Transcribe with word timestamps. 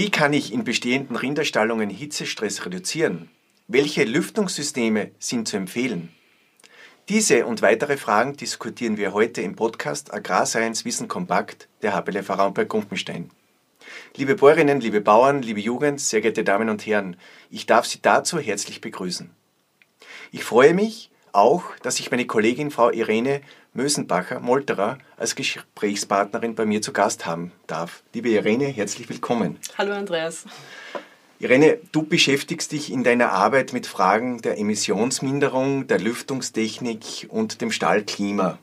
Wie 0.00 0.10
kann 0.10 0.32
ich 0.32 0.50
in 0.50 0.64
bestehenden 0.64 1.14
Rinderstallungen 1.14 1.90
Hitzestress 1.90 2.64
reduzieren? 2.64 3.28
Welche 3.68 4.04
Lüftungssysteme 4.04 5.10
sind 5.18 5.46
zu 5.46 5.58
empfehlen? 5.58 6.08
Diese 7.10 7.44
und 7.44 7.60
weitere 7.60 7.98
Fragen 7.98 8.34
diskutieren 8.34 8.96
wir 8.96 9.12
heute 9.12 9.42
im 9.42 9.56
Podcast 9.56 10.10
Agrarscience 10.10 10.86
Wissen 10.86 11.06
Kompakt 11.06 11.68
der 11.82 11.92
Verein 12.22 12.54
bei 12.54 12.64
Gumpenstein. 12.64 13.30
Liebe 14.16 14.36
Bäuerinnen, 14.36 14.80
liebe 14.80 15.02
Bauern, 15.02 15.42
liebe 15.42 15.60
Jugend, 15.60 16.00
sehr 16.00 16.22
geehrte 16.22 16.44
Damen 16.44 16.70
und 16.70 16.86
Herren, 16.86 17.16
ich 17.50 17.66
darf 17.66 17.84
Sie 17.84 18.00
dazu 18.00 18.38
herzlich 18.38 18.80
begrüßen. 18.80 19.28
Ich 20.32 20.44
freue 20.44 20.72
mich 20.72 21.10
auch, 21.32 21.76
dass 21.82 22.00
ich 22.00 22.10
meine 22.10 22.26
Kollegin 22.26 22.70
Frau 22.70 22.88
Irene 22.88 23.42
Mösenbacher-Molterer 23.74 24.98
als 25.16 25.34
Gesprächspartnerin 25.34 26.54
bei 26.54 26.66
mir 26.66 26.82
zu 26.82 26.92
Gast 26.92 27.26
haben 27.26 27.52
darf. 27.66 28.02
Liebe 28.12 28.30
Irene, 28.30 28.66
herzlich 28.66 29.08
willkommen. 29.08 29.58
Hallo 29.78 29.92
Andreas. 29.92 30.44
Irene, 31.38 31.78
du 31.92 32.02
beschäftigst 32.02 32.72
dich 32.72 32.92
in 32.92 33.04
deiner 33.04 33.32
Arbeit 33.32 33.72
mit 33.72 33.86
Fragen 33.86 34.42
der 34.42 34.58
Emissionsminderung, 34.58 35.86
der 35.86 35.98
Lüftungstechnik 35.98 37.28
und 37.30 37.60
dem 37.60 37.70
Stallklima. 37.70 38.58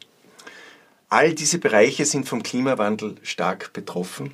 All 1.09 1.33
diese 1.33 1.57
Bereiche 1.57 2.05
sind 2.05 2.27
vom 2.27 2.43
Klimawandel 2.43 3.15
stark 3.23 3.73
betroffen. 3.73 4.33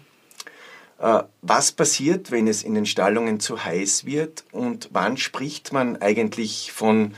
Äh, 1.00 1.24
was 1.42 1.72
passiert, 1.72 2.32
wenn 2.32 2.48
es 2.48 2.64
in 2.64 2.74
den 2.74 2.86
Stallungen 2.86 3.40
zu 3.40 3.64
heiß 3.64 4.06
wird 4.06 4.44
und 4.52 4.90
wann 4.92 5.18
spricht 5.18 5.72
man 5.72 6.02
eigentlich 6.02 6.72
von 6.72 7.14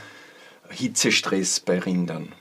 Hitzestress 0.68 1.60
bei 1.60 1.78
Rindern? 1.78 2.32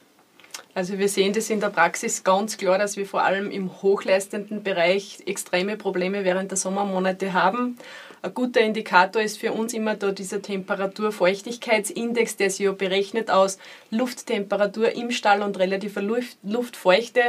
Also 0.75 0.99
wir 0.99 1.07
sehen 1.07 1.31
das 1.31 1.49
in 1.49 1.61
der 1.61 1.69
Praxis 1.69 2.25
ganz 2.25 2.57
klar, 2.57 2.77
dass 2.77 2.97
wir 2.97 3.05
vor 3.05 3.23
allem 3.23 3.49
im 3.49 3.81
hochleistenden 3.81 4.61
Bereich 4.61 5.19
extreme 5.25 5.77
Probleme 5.77 6.25
während 6.25 6.51
der 6.51 6.57
Sommermonate 6.57 7.31
haben. 7.31 7.77
Ein 8.21 8.33
guter 8.33 8.59
Indikator 8.59 9.21
ist 9.21 9.37
für 9.37 9.53
uns 9.53 9.73
immer 9.73 9.95
da 9.95 10.11
dieser 10.11 10.41
Temperatur-Feuchtigkeitsindex, 10.41 12.35
der 12.35 12.49
sich 12.49 12.65
ja 12.65 12.73
berechnet 12.73 13.31
aus 13.31 13.57
Lufttemperatur 13.89 14.91
im 14.91 15.11
Stall 15.11 15.43
und 15.43 15.57
relativer 15.57 16.01
Luftfeuchte. 16.43 17.21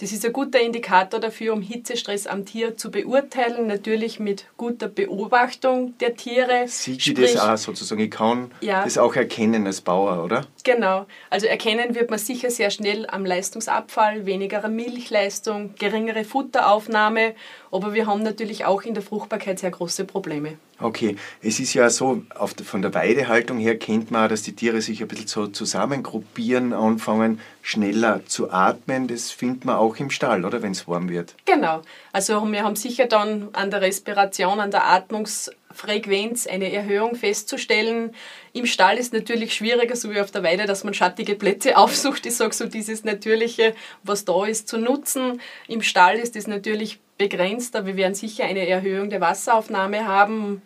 Das 0.00 0.12
ist 0.12 0.24
ein 0.24 0.32
guter 0.32 0.60
Indikator 0.60 1.18
dafür, 1.18 1.52
um 1.52 1.60
Hitzestress 1.60 2.28
am 2.28 2.46
Tier 2.46 2.76
zu 2.76 2.92
beurteilen, 2.92 3.66
natürlich 3.66 4.20
mit 4.20 4.44
guter 4.56 4.86
Beobachtung 4.86 5.98
der 5.98 6.14
Tiere. 6.14 6.68
Sieht 6.68 7.02
sie 7.02 7.14
das 7.14 7.36
auch 7.36 7.56
sozusagen? 7.56 8.02
Ich 8.02 8.10
kann 8.12 8.52
ja, 8.60 8.84
das 8.84 8.96
auch 8.96 9.16
erkennen 9.16 9.66
als 9.66 9.80
Bauer, 9.80 10.22
oder? 10.22 10.46
Genau. 10.62 11.06
Also 11.30 11.48
erkennen 11.48 11.96
wird 11.96 12.10
man 12.10 12.20
sicher 12.20 12.48
sehr 12.48 12.70
schnell 12.70 13.06
am 13.08 13.26
Leistungsabfall, 13.26 14.24
weniger 14.24 14.68
Milchleistung, 14.68 15.74
geringere 15.76 16.22
Futteraufnahme, 16.22 17.34
aber 17.72 17.92
wir 17.92 18.06
haben 18.06 18.22
natürlich 18.22 18.66
auch 18.66 18.82
in 18.82 18.94
der 18.94 19.02
Fruchtbarkeit 19.02 19.58
sehr 19.58 19.72
große 19.72 20.04
Probleme. 20.04 20.58
Okay, 20.80 21.16
es 21.42 21.58
ist 21.58 21.74
ja 21.74 21.90
so, 21.90 22.22
von 22.64 22.82
der 22.82 22.94
Weidehaltung 22.94 23.58
her 23.58 23.76
kennt 23.76 24.12
man 24.12 24.28
dass 24.28 24.42
die 24.42 24.54
Tiere 24.54 24.80
sich 24.80 25.02
ein 25.02 25.08
bisschen 25.08 25.26
so 25.26 25.46
zusammengruppieren, 25.48 26.72
anfangen 26.72 27.40
schneller 27.62 28.24
zu 28.26 28.52
atmen. 28.52 29.08
Das 29.08 29.32
findet 29.32 29.64
man 29.64 29.76
auch 29.76 29.96
im 29.96 30.10
Stall, 30.10 30.44
oder 30.44 30.62
wenn 30.62 30.72
es 30.72 30.86
warm 30.86 31.08
wird? 31.08 31.34
Genau. 31.46 31.82
Also 32.12 32.46
wir 32.50 32.62
haben 32.62 32.76
sicher 32.76 33.06
dann 33.06 33.48
an 33.54 33.70
der 33.70 33.80
Respiration, 33.80 34.60
an 34.60 34.70
der 34.70 34.86
Atmungsfrequenz 34.86 36.46
eine 36.46 36.72
Erhöhung 36.72 37.16
festzustellen. 37.16 38.14
Im 38.52 38.66
Stall 38.66 38.98
ist 38.98 39.12
natürlich 39.12 39.54
schwieriger, 39.54 39.96
so 39.96 40.10
wie 40.12 40.20
auf 40.20 40.30
der 40.30 40.44
Weide, 40.44 40.66
dass 40.66 40.84
man 40.84 40.94
schattige 40.94 41.34
Plätze 41.34 41.76
aufsucht. 41.76 42.24
Ich 42.24 42.36
sage 42.36 42.54
so, 42.54 42.66
dieses 42.66 43.02
Natürliche, 43.02 43.74
was 44.04 44.24
da 44.24 44.46
ist, 44.46 44.68
zu 44.68 44.78
nutzen. 44.78 45.40
Im 45.66 45.82
Stall 45.82 46.18
ist 46.18 46.36
es 46.36 46.46
natürlich 46.46 47.00
begrenzt, 47.18 47.76
aber 47.76 47.88
wir 47.88 47.96
werden 47.96 48.14
sicher 48.14 48.44
eine 48.44 48.66
Erhöhung 48.66 49.10
der 49.10 49.20
Wasseraufnahme 49.20 50.06
haben. 50.06 50.62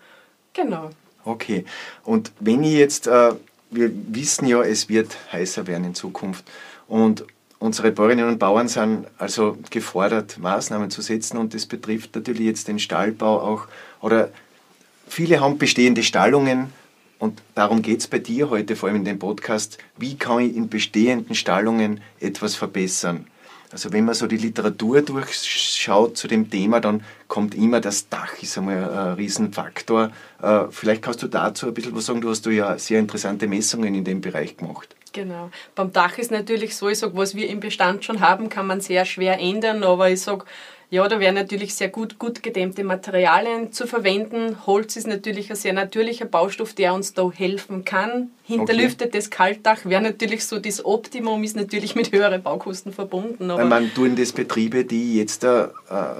Genau. 0.52 0.90
Okay. 1.24 1.64
Und 2.04 2.32
wenn 2.40 2.62
ich 2.62 2.74
jetzt, 2.74 3.06
äh, 3.06 3.32
wir 3.70 3.90
wissen 4.08 4.46
ja, 4.46 4.62
es 4.62 4.88
wird 4.88 5.16
heißer 5.32 5.66
werden 5.66 5.84
in 5.84 5.94
Zukunft 5.94 6.44
und 6.88 7.24
unsere 7.58 7.92
Bäuerinnen 7.92 8.28
und 8.28 8.38
Bauern 8.38 8.68
sind 8.68 9.06
also 9.18 9.56
gefordert, 9.70 10.38
Maßnahmen 10.38 10.90
zu 10.90 11.00
setzen 11.00 11.38
und 11.38 11.54
das 11.54 11.66
betrifft 11.66 12.14
natürlich 12.14 12.46
jetzt 12.46 12.68
den 12.68 12.78
Stallbau 12.78 13.40
auch 13.40 13.68
oder 14.00 14.30
viele 15.08 15.40
haben 15.40 15.58
bestehende 15.58 16.02
Stallungen 16.02 16.72
und 17.18 17.40
darum 17.54 17.82
geht 17.82 18.00
es 18.00 18.08
bei 18.08 18.18
dir 18.18 18.50
heute, 18.50 18.74
vor 18.74 18.88
allem 18.88 18.96
in 18.96 19.04
dem 19.04 19.20
Podcast, 19.20 19.78
wie 19.96 20.16
kann 20.16 20.40
ich 20.40 20.56
in 20.56 20.68
bestehenden 20.68 21.36
Stallungen 21.36 22.00
etwas 22.18 22.56
verbessern? 22.56 23.28
Also 23.72 23.92
wenn 23.92 24.04
man 24.04 24.14
so 24.14 24.26
die 24.26 24.36
Literatur 24.36 25.02
durchschaut 25.02 26.16
zu 26.16 26.28
dem 26.28 26.50
Thema, 26.50 26.80
dann 26.80 27.02
kommt 27.26 27.54
immer 27.54 27.80
das 27.80 28.08
Dach, 28.08 28.42
ist 28.42 28.58
einmal 28.58 28.84
ein 28.84 29.14
Riesenfaktor. 29.14 30.10
Äh, 30.42 30.64
vielleicht 30.70 31.02
kannst 31.02 31.22
du 31.22 31.28
dazu 31.28 31.66
ein 31.66 31.74
bisschen 31.74 31.96
was 31.96 32.06
sagen, 32.06 32.20
du 32.20 32.30
hast 32.30 32.44
ja 32.46 32.78
sehr 32.78 32.98
interessante 32.98 33.46
Messungen 33.46 33.94
in 33.94 34.04
dem 34.04 34.20
Bereich 34.20 34.56
gemacht. 34.56 34.94
Genau. 35.12 35.50
Beim 35.74 35.92
Dach 35.92 36.18
ist 36.18 36.30
natürlich 36.30 36.76
so, 36.76 36.88
ich 36.88 36.98
sage, 36.98 37.16
was 37.16 37.34
wir 37.34 37.48
im 37.48 37.60
Bestand 37.60 38.04
schon 38.04 38.20
haben, 38.20 38.48
kann 38.48 38.66
man 38.66 38.80
sehr 38.80 39.04
schwer 39.04 39.38
ändern, 39.38 39.84
aber 39.84 40.10
ich 40.10 40.20
sage, 40.20 40.44
ja, 40.92 41.08
da 41.08 41.20
wären 41.20 41.34
natürlich 41.34 41.74
sehr 41.74 41.88
gut, 41.88 42.18
gut 42.18 42.42
gedämmte 42.42 42.84
Materialien 42.84 43.72
zu 43.72 43.86
verwenden. 43.86 44.66
Holz 44.66 44.96
ist 44.96 45.06
natürlich 45.06 45.48
ein 45.48 45.56
sehr 45.56 45.72
natürlicher 45.72 46.26
Baustoff, 46.26 46.74
der 46.74 46.92
uns 46.92 47.14
da 47.14 47.30
helfen 47.30 47.86
kann. 47.86 48.30
Hinterlüftetes 48.58 49.26
okay. 49.28 49.36
Kaltdach 49.36 49.84
wäre 49.84 50.02
natürlich 50.02 50.44
so 50.44 50.58
das 50.58 50.84
Optimum, 50.84 51.44
ist 51.44 51.56
natürlich 51.56 51.94
mit 51.94 52.12
höheren 52.12 52.42
Baukosten 52.42 52.92
verbunden. 52.92 53.50
Aber 53.50 53.64
man 53.64 53.92
tun 53.94 54.16
das 54.16 54.32
Betriebe, 54.32 54.84
die 54.84 55.16
jetzt 55.16 55.44
ein 55.44 55.68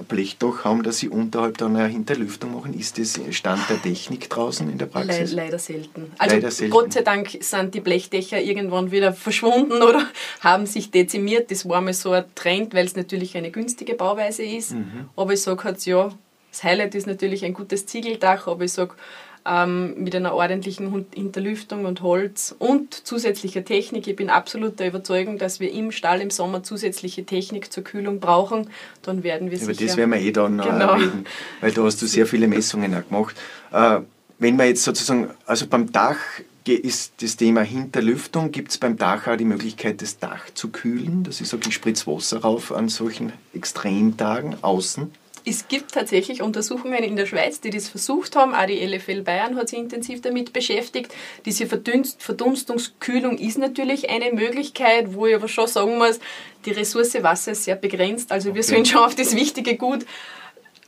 Blechdach 0.07 0.63
haben, 0.63 0.83
dass 0.83 0.99
sie 0.99 1.09
unterhalb 1.09 1.57
dann 1.57 1.75
eine 1.75 1.87
Hinterlüftung 1.87 2.53
machen. 2.53 2.73
Ist 2.73 2.97
das 2.97 3.19
Stand 3.31 3.69
der 3.69 3.81
Technik 3.81 4.29
draußen 4.29 4.69
in 4.69 4.77
der 4.77 4.85
Praxis? 4.87 5.31
Le 5.31 5.43
leider 5.43 5.59
selten. 5.59 6.11
Also 6.17 6.35
leider 6.35 6.51
selten. 6.51 6.71
Gott 6.71 6.93
sei 6.93 7.01
Dank 7.01 7.37
sind 7.41 7.75
die 7.75 7.81
Blechdächer 7.81 8.41
irgendwann 8.41 8.91
wieder 8.91 9.13
verschwunden 9.13 9.81
oder 9.83 10.07
haben 10.39 10.65
sich 10.65 10.89
dezimiert. 10.89 11.51
Das 11.51 11.67
war 11.67 11.81
mal 11.81 11.93
so 11.93 12.11
ein 12.11 12.25
Trend, 12.33 12.73
weil 12.73 12.85
es 12.85 12.95
natürlich 12.95 13.37
eine 13.37 13.51
günstige 13.51 13.93
Bauweise 13.93 14.43
ist 14.43 14.63
ist. 14.63 14.71
Mhm. 14.73 15.09
Aber 15.15 15.33
ich 15.33 15.41
sage 15.41 15.63
halt, 15.63 15.85
ja, 15.85 16.11
das 16.51 16.63
Highlight 16.63 16.95
ist 16.95 17.07
natürlich 17.07 17.43
ein 17.45 17.53
gutes 17.53 17.85
Ziegeldach, 17.85 18.47
aber 18.47 18.63
ich 18.63 18.73
sage, 18.73 18.93
ähm, 19.45 19.95
mit 20.01 20.15
einer 20.15 20.33
ordentlichen 20.33 21.05
Hinterlüftung 21.13 21.85
und 21.85 22.01
Holz 22.01 22.55
und 22.57 22.93
zusätzlicher 22.93 23.65
Technik. 23.65 24.07
Ich 24.07 24.15
bin 24.15 24.29
absolut 24.29 24.79
der 24.79 24.87
Überzeugung, 24.87 25.37
dass 25.37 25.59
wir 25.59 25.71
im 25.71 25.91
Stall 25.91 26.21
im 26.21 26.29
Sommer 26.29 26.63
zusätzliche 26.63 27.25
Technik 27.25 27.71
zur 27.71 27.83
Kühlung 27.83 28.19
brauchen. 28.19 28.69
Dann 29.01 29.23
werden 29.23 29.51
wir 29.51 29.57
Über 29.57 29.73
sicher... 29.73 29.87
das 29.87 29.97
werden 29.97 30.11
wir 30.11 30.21
eh 30.21 30.31
dann 30.31 30.57
genau. 30.57 30.93
reden, 30.93 31.25
weil 31.61 31.71
da 31.71 31.83
hast 31.83 32.01
du 32.01 32.05
sehr 32.05 32.25
viele 32.25 32.47
Messungen 32.47 32.93
auch 32.95 33.07
gemacht. 33.07 33.35
Äh, 33.71 33.99
wenn 34.39 34.55
man 34.55 34.67
jetzt 34.67 34.83
sozusagen, 34.83 35.29
also 35.45 35.67
beim 35.67 35.91
Dach 35.91 36.17
ist 36.65 37.13
das 37.21 37.35
Thema 37.35 37.61
Hinterlüftung. 37.61 38.51
Gibt 38.51 38.71
es 38.71 38.77
beim 38.77 38.97
Dach 38.97 39.27
auch 39.27 39.35
die 39.35 39.45
Möglichkeit, 39.45 40.01
das 40.01 40.19
Dach 40.19 40.45
zu 40.53 40.69
kühlen? 40.69 41.23
Das 41.23 41.41
ist 41.41 41.49
so, 41.49 41.57
ich 41.57 41.73
spritze 41.73 42.07
Wasser 42.07 42.41
rauf 42.41 42.71
an 42.71 42.89
solchen 42.89 43.33
Extremtagen 43.53 44.55
außen. 44.61 45.11
Es 45.45 45.67
gibt 45.67 45.91
tatsächlich 45.91 46.41
Untersuchungen 46.41 47.03
in 47.03 47.15
der 47.15 47.25
Schweiz, 47.25 47.59
die 47.59 47.69
das 47.69 47.89
versucht 47.89 48.35
haben. 48.35 48.53
Auch 48.53 48.65
die 48.65 48.83
LFL 48.85 49.21
Bayern 49.21 49.55
hat 49.55 49.69
sich 49.69 49.79
intensiv 49.79 50.21
damit 50.21 50.53
beschäftigt. 50.53 51.13
Diese 51.45 51.65
Verdunstungskühlung 51.67 53.37
ist 53.37 53.57
natürlich 53.57 54.09
eine 54.09 54.31
Möglichkeit, 54.31 55.13
wo 55.13 55.25
ich 55.25 55.35
aber 55.35 55.47
schon 55.47 55.67
sagen 55.67 55.97
muss, 55.97 56.19
die 56.65 56.71
Ressource 56.71 57.21
Wasser 57.21 57.51
ist 57.51 57.65
sehr 57.65 57.75
begrenzt. 57.75 58.31
Also 58.31 58.55
wir 58.55 58.61
okay. 58.61 58.73
sollen 58.73 58.85
schon 58.85 59.01
auf 59.01 59.15
das 59.15 59.35
wichtige 59.35 59.75
Gut 59.75 60.05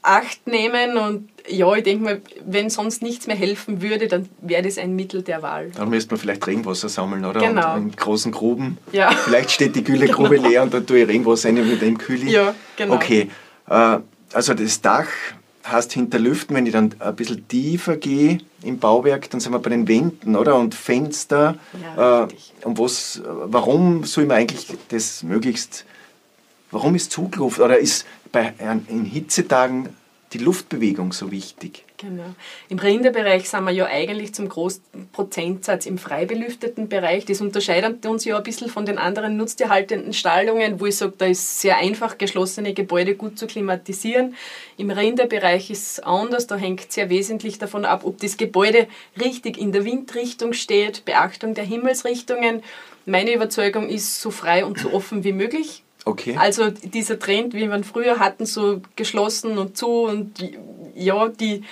Acht 0.05 0.45
nehmen 0.45 0.99
und 0.99 1.29
ja, 1.47 1.73
ich 1.73 1.83
denke 1.83 2.03
mal, 2.03 2.21
wenn 2.45 2.69
sonst 2.69 3.01
nichts 3.01 3.25
mehr 3.25 3.35
helfen 3.35 3.81
würde, 3.81 4.07
dann 4.07 4.29
wäre 4.39 4.61
das 4.61 4.77
ein 4.77 4.95
Mittel 4.95 5.23
der 5.23 5.41
Wahl. 5.41 5.71
Dann 5.75 5.89
müsste 5.89 6.13
man 6.13 6.19
vielleicht 6.19 6.45
Regenwasser 6.45 6.89
sammeln, 6.89 7.25
oder? 7.25 7.39
Genau. 7.39 7.73
Und 7.73 7.81
in 7.81 7.95
großen 7.95 8.31
Gruben. 8.31 8.77
Ja. 8.91 9.09
Vielleicht 9.09 9.49
steht 9.49 9.75
die 9.75 9.83
Gülegrube 9.83 10.35
genau. 10.35 10.47
leer 10.47 10.61
und 10.61 10.75
dann 10.75 10.85
tue 10.85 10.99
ich 10.99 11.07
Regenwasser 11.07 11.49
rein 11.49 11.55
mit 11.67 11.81
dem 11.81 11.97
Kühli. 11.97 12.31
Ja, 12.31 12.53
genau. 12.77 12.93
Okay, 12.93 13.31
äh, 13.67 13.97
also 14.33 14.53
das 14.53 14.81
Dach 14.81 15.07
heißt 15.65 15.93
hinterlüften, 15.93 16.55
wenn 16.55 16.65
ich 16.65 16.73
dann 16.73 16.93
ein 16.99 17.15
bisschen 17.15 17.47
tiefer 17.47 17.97
gehe 17.97 18.39
im 18.61 18.77
Bauwerk, 18.79 19.29
dann 19.29 19.39
sind 19.39 19.51
wir 19.51 19.59
bei 19.59 19.71
den 19.71 19.87
Wänden, 19.87 20.35
oder? 20.35 20.55
Und 20.55 20.75
Fenster. 20.75 21.55
Ja, 21.97 22.23
äh, 22.23 22.27
und 22.63 22.77
was, 22.77 23.21
warum 23.25 24.03
soll 24.03 24.25
man 24.25 24.37
eigentlich 24.37 24.67
das 24.89 25.23
möglichst, 25.23 25.85
warum 26.71 26.95
ist 26.95 27.11
Zugluft 27.11 27.59
oder 27.59 27.77
ist 27.77 28.05
bei, 28.31 28.53
in 28.87 29.05
Hitzetagen 29.05 29.89
die 30.35 30.43
Luftbewegung 30.43 31.13
so 31.13 31.31
wichtig. 31.31 31.85
Genau. 31.97 32.35
Im 32.67 32.77
Rinderbereich 32.77 33.49
sind 33.49 33.63
wir 33.63 33.71
ja 33.71 33.85
eigentlich 33.85 34.33
zum 34.33 34.49
großen 34.49 34.83
Prozentsatz 35.13 35.85
im 35.85 35.97
frei 35.97 36.25
belüfteten 36.25 36.89
Bereich. 36.89 37.23
Das 37.23 37.39
unterscheidet 37.39 38.05
uns 38.05 38.25
ja 38.25 38.35
ein 38.35 38.43
bisschen 38.43 38.69
von 38.69 38.85
den 38.85 38.97
anderen 38.97 39.37
nutztierhaltenden 39.37 40.11
Stallungen, 40.11 40.81
wo 40.81 40.87
ich 40.87 40.97
sage, 40.97 41.13
da 41.17 41.25
ist 41.27 41.61
sehr 41.61 41.77
einfach, 41.77 42.17
geschlossene 42.17 42.73
Gebäude 42.73 43.15
gut 43.15 43.39
zu 43.39 43.47
klimatisieren. 43.47 44.35
Im 44.75 44.89
Rinderbereich 44.89 45.69
ist 45.69 45.91
es 45.91 45.99
anders, 46.01 46.47
da 46.47 46.57
hängt 46.57 46.91
sehr 46.91 47.09
wesentlich 47.09 47.57
davon 47.57 47.85
ab, 47.85 48.01
ob 48.03 48.19
das 48.19 48.35
Gebäude 48.35 48.87
richtig 49.21 49.57
in 49.57 49.71
der 49.71 49.85
Windrichtung 49.85 50.51
steht, 50.51 51.05
Beachtung 51.05 51.53
der 51.53 51.63
Himmelsrichtungen. 51.63 52.61
Meine 53.05 53.33
Überzeugung 53.33 53.87
ist, 53.87 54.19
so 54.19 54.31
frei 54.31 54.65
und 54.65 54.79
so 54.79 54.91
offen 54.91 55.23
wie 55.23 55.31
möglich. 55.31 55.84
Okay. 56.05 56.37
Also 56.39 56.69
dieser 56.69 57.17
Trend, 57.17 57.53
wie 57.55 57.67
wir 57.67 57.83
früher 57.83 58.19
hatten, 58.19 58.45
so 58.45 58.81
geschlossen 58.95 59.57
und 59.57 59.75
zu 59.75 60.03
und 60.03 60.33
ja, 60.93 61.27
die 61.29 61.63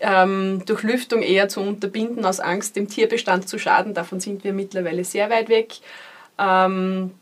ähm, 0.00 0.64
Durchlüftung 0.66 1.22
eher 1.22 1.48
zu 1.48 1.60
unterbinden, 1.60 2.24
aus 2.24 2.40
Angst, 2.40 2.74
dem 2.74 2.88
Tierbestand 2.88 3.48
zu 3.48 3.58
schaden. 3.58 3.94
Davon 3.94 4.18
sind 4.18 4.42
wir 4.42 4.52
mittlerweile 4.52 5.04
sehr 5.04 5.30
weit 5.30 5.48
weg. 5.48 5.74
Ähm, 6.38 7.12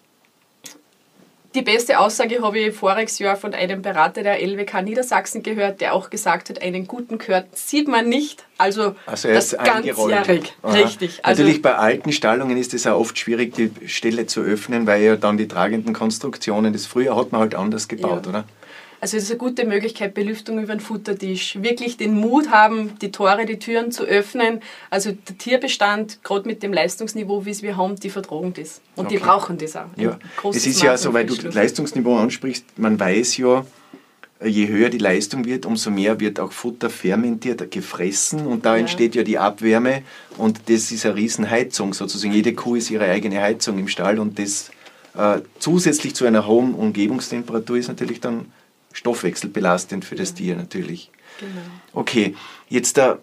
die 1.55 1.63
beste 1.63 1.99
Aussage 1.99 2.43
habe 2.43 2.59
ich 2.59 2.75
voriges 2.75 3.19
Jahr 3.19 3.37
von 3.37 3.55
einem 3.55 3.83
Berater 3.83 4.23
der 4.23 4.41
LWK 4.41 4.83
Niedersachsen 4.83 5.43
gehört, 5.43 5.81
der 5.81 5.95
auch 5.95 6.11
gesagt 6.11 6.49
hat, 6.49 6.63
einen 6.63 6.87
guten 6.87 7.19
Kurt 7.19 7.47
sieht 7.55 7.89
man 7.89 8.09
nicht. 8.09 8.45
Also, 8.59 8.95
also 9.07 9.29
er 9.29 9.39
ist 9.39 9.55
das 9.55 9.65
ganzjährig. 9.65 10.53
Richtig. 10.63 11.25
Also 11.25 11.43
Natürlich 11.43 11.63
bei 11.63 11.75
alten 11.75 12.13
Stallungen 12.13 12.57
ist 12.57 12.73
es 12.75 12.87
auch 12.87 12.99
oft 12.99 13.19
schwierig, 13.19 13.55
die 13.55 13.71
Stelle 13.89 14.27
zu 14.27 14.43
öffnen, 14.43 14.87
weil 14.87 15.03
ja 15.03 15.17
dann 15.17 15.39
die 15.39 15.49
tragenden 15.49 15.93
Konstruktionen, 15.93 16.73
das 16.73 16.87
früher 16.87 17.17
hat 17.17 17.33
man 17.33 17.41
halt 17.41 17.55
anders 17.55 17.89
gebaut, 17.89 18.27
ja. 18.27 18.31
oder? 18.31 18.45
Also 19.01 19.17
es 19.17 19.25
ist 19.25 19.31
eine 19.31 19.39
gute 19.39 19.67
Möglichkeit, 19.67 20.13
Belüftung 20.15 20.63
über 20.63 20.75
den 20.75 20.81
Futtertisch. 20.81 21.57
Wirklich 21.63 21.97
den 21.97 22.15
Mut 22.15 22.51
haben, 22.51 22.99
die 23.01 23.11
Tore, 23.11 23.47
die 23.47 23.59
Türen 23.59 23.93
zu 23.93 24.05
öffnen. 24.05 24.61
Also 24.91 25.13
der 25.13 25.39
Tierbestand, 25.39 26.23
gerade 26.23 26.47
mit 26.47 26.63
dem 26.63 26.73
Leistungsniveau, 26.73 27.47
wie 27.47 27.51
es 27.51 27.63
wir 27.63 27.77
haben, 27.77 27.97
die 27.97 28.11
vertragen 28.11 28.53
das. 28.53 28.81
Und 28.97 29.07
okay. 29.07 29.17
die 29.17 29.23
brauchen 29.23 29.57
das 29.57 29.75
auch. 29.77 29.87
Ja. 29.97 30.19
Es 30.51 30.67
ist 30.67 30.83
ja 30.83 30.97
so, 30.97 31.15
weil 31.15 31.27
du 31.27 31.35
das 31.35 31.55
Leistungsniveau 31.55 32.17
ansprichst, 32.17 32.65
man 32.77 33.01
weiß 33.01 33.39
ja, 33.39 33.65
je 34.45 34.69
höher 34.69 34.89
die 34.89 34.99
Leistung 34.99 35.45
wird, 35.45 35.67
umso 35.67 35.91
mehr 35.91 36.19
wird 36.21 36.41
auch 36.41 36.53
Futter 36.53 36.91
fermentiert, 36.91 37.71
gefressen 37.71 38.47
und 38.47 38.65
da 38.65 38.75
ja. 38.75 38.81
entsteht 38.81 39.15
ja 39.15 39.23
die 39.23 39.39
Abwärme 39.39 40.03
und 40.39 40.63
das 40.67 40.91
ist 40.93 41.05
eine 41.05 41.17
Riesenheizung 41.17 41.93
sozusagen. 41.93 42.33
Jede 42.33 42.55
Kuh 42.55 42.77
ist 42.77 42.91
ihre 42.91 43.05
eigene 43.05 43.41
Heizung 43.41 43.79
im 43.79 43.89
Stall 43.89 44.19
und 44.19 44.39
das 44.39 44.71
äh, 45.17 45.41
zusätzlich 45.59 46.15
zu 46.15 46.25
einer 46.25 46.47
hohen 46.47 46.75
Umgebungstemperatur 46.75 47.77
ist 47.77 47.89
natürlich 47.89 48.21
dann 48.21 48.47
stoffwechselbelastend 48.93 50.05
für 50.05 50.15
das 50.15 50.35
Tier 50.35 50.57
natürlich. 50.57 51.11
Genau. 51.39 51.53
Okay, 51.93 52.35
jetzt 52.69 52.97
da 52.97 53.19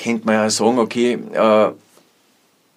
könnte 0.00 0.26
man 0.26 0.36
ja 0.36 0.50
sagen, 0.50 0.78
okay, 0.78 1.18
äh, 1.32 1.72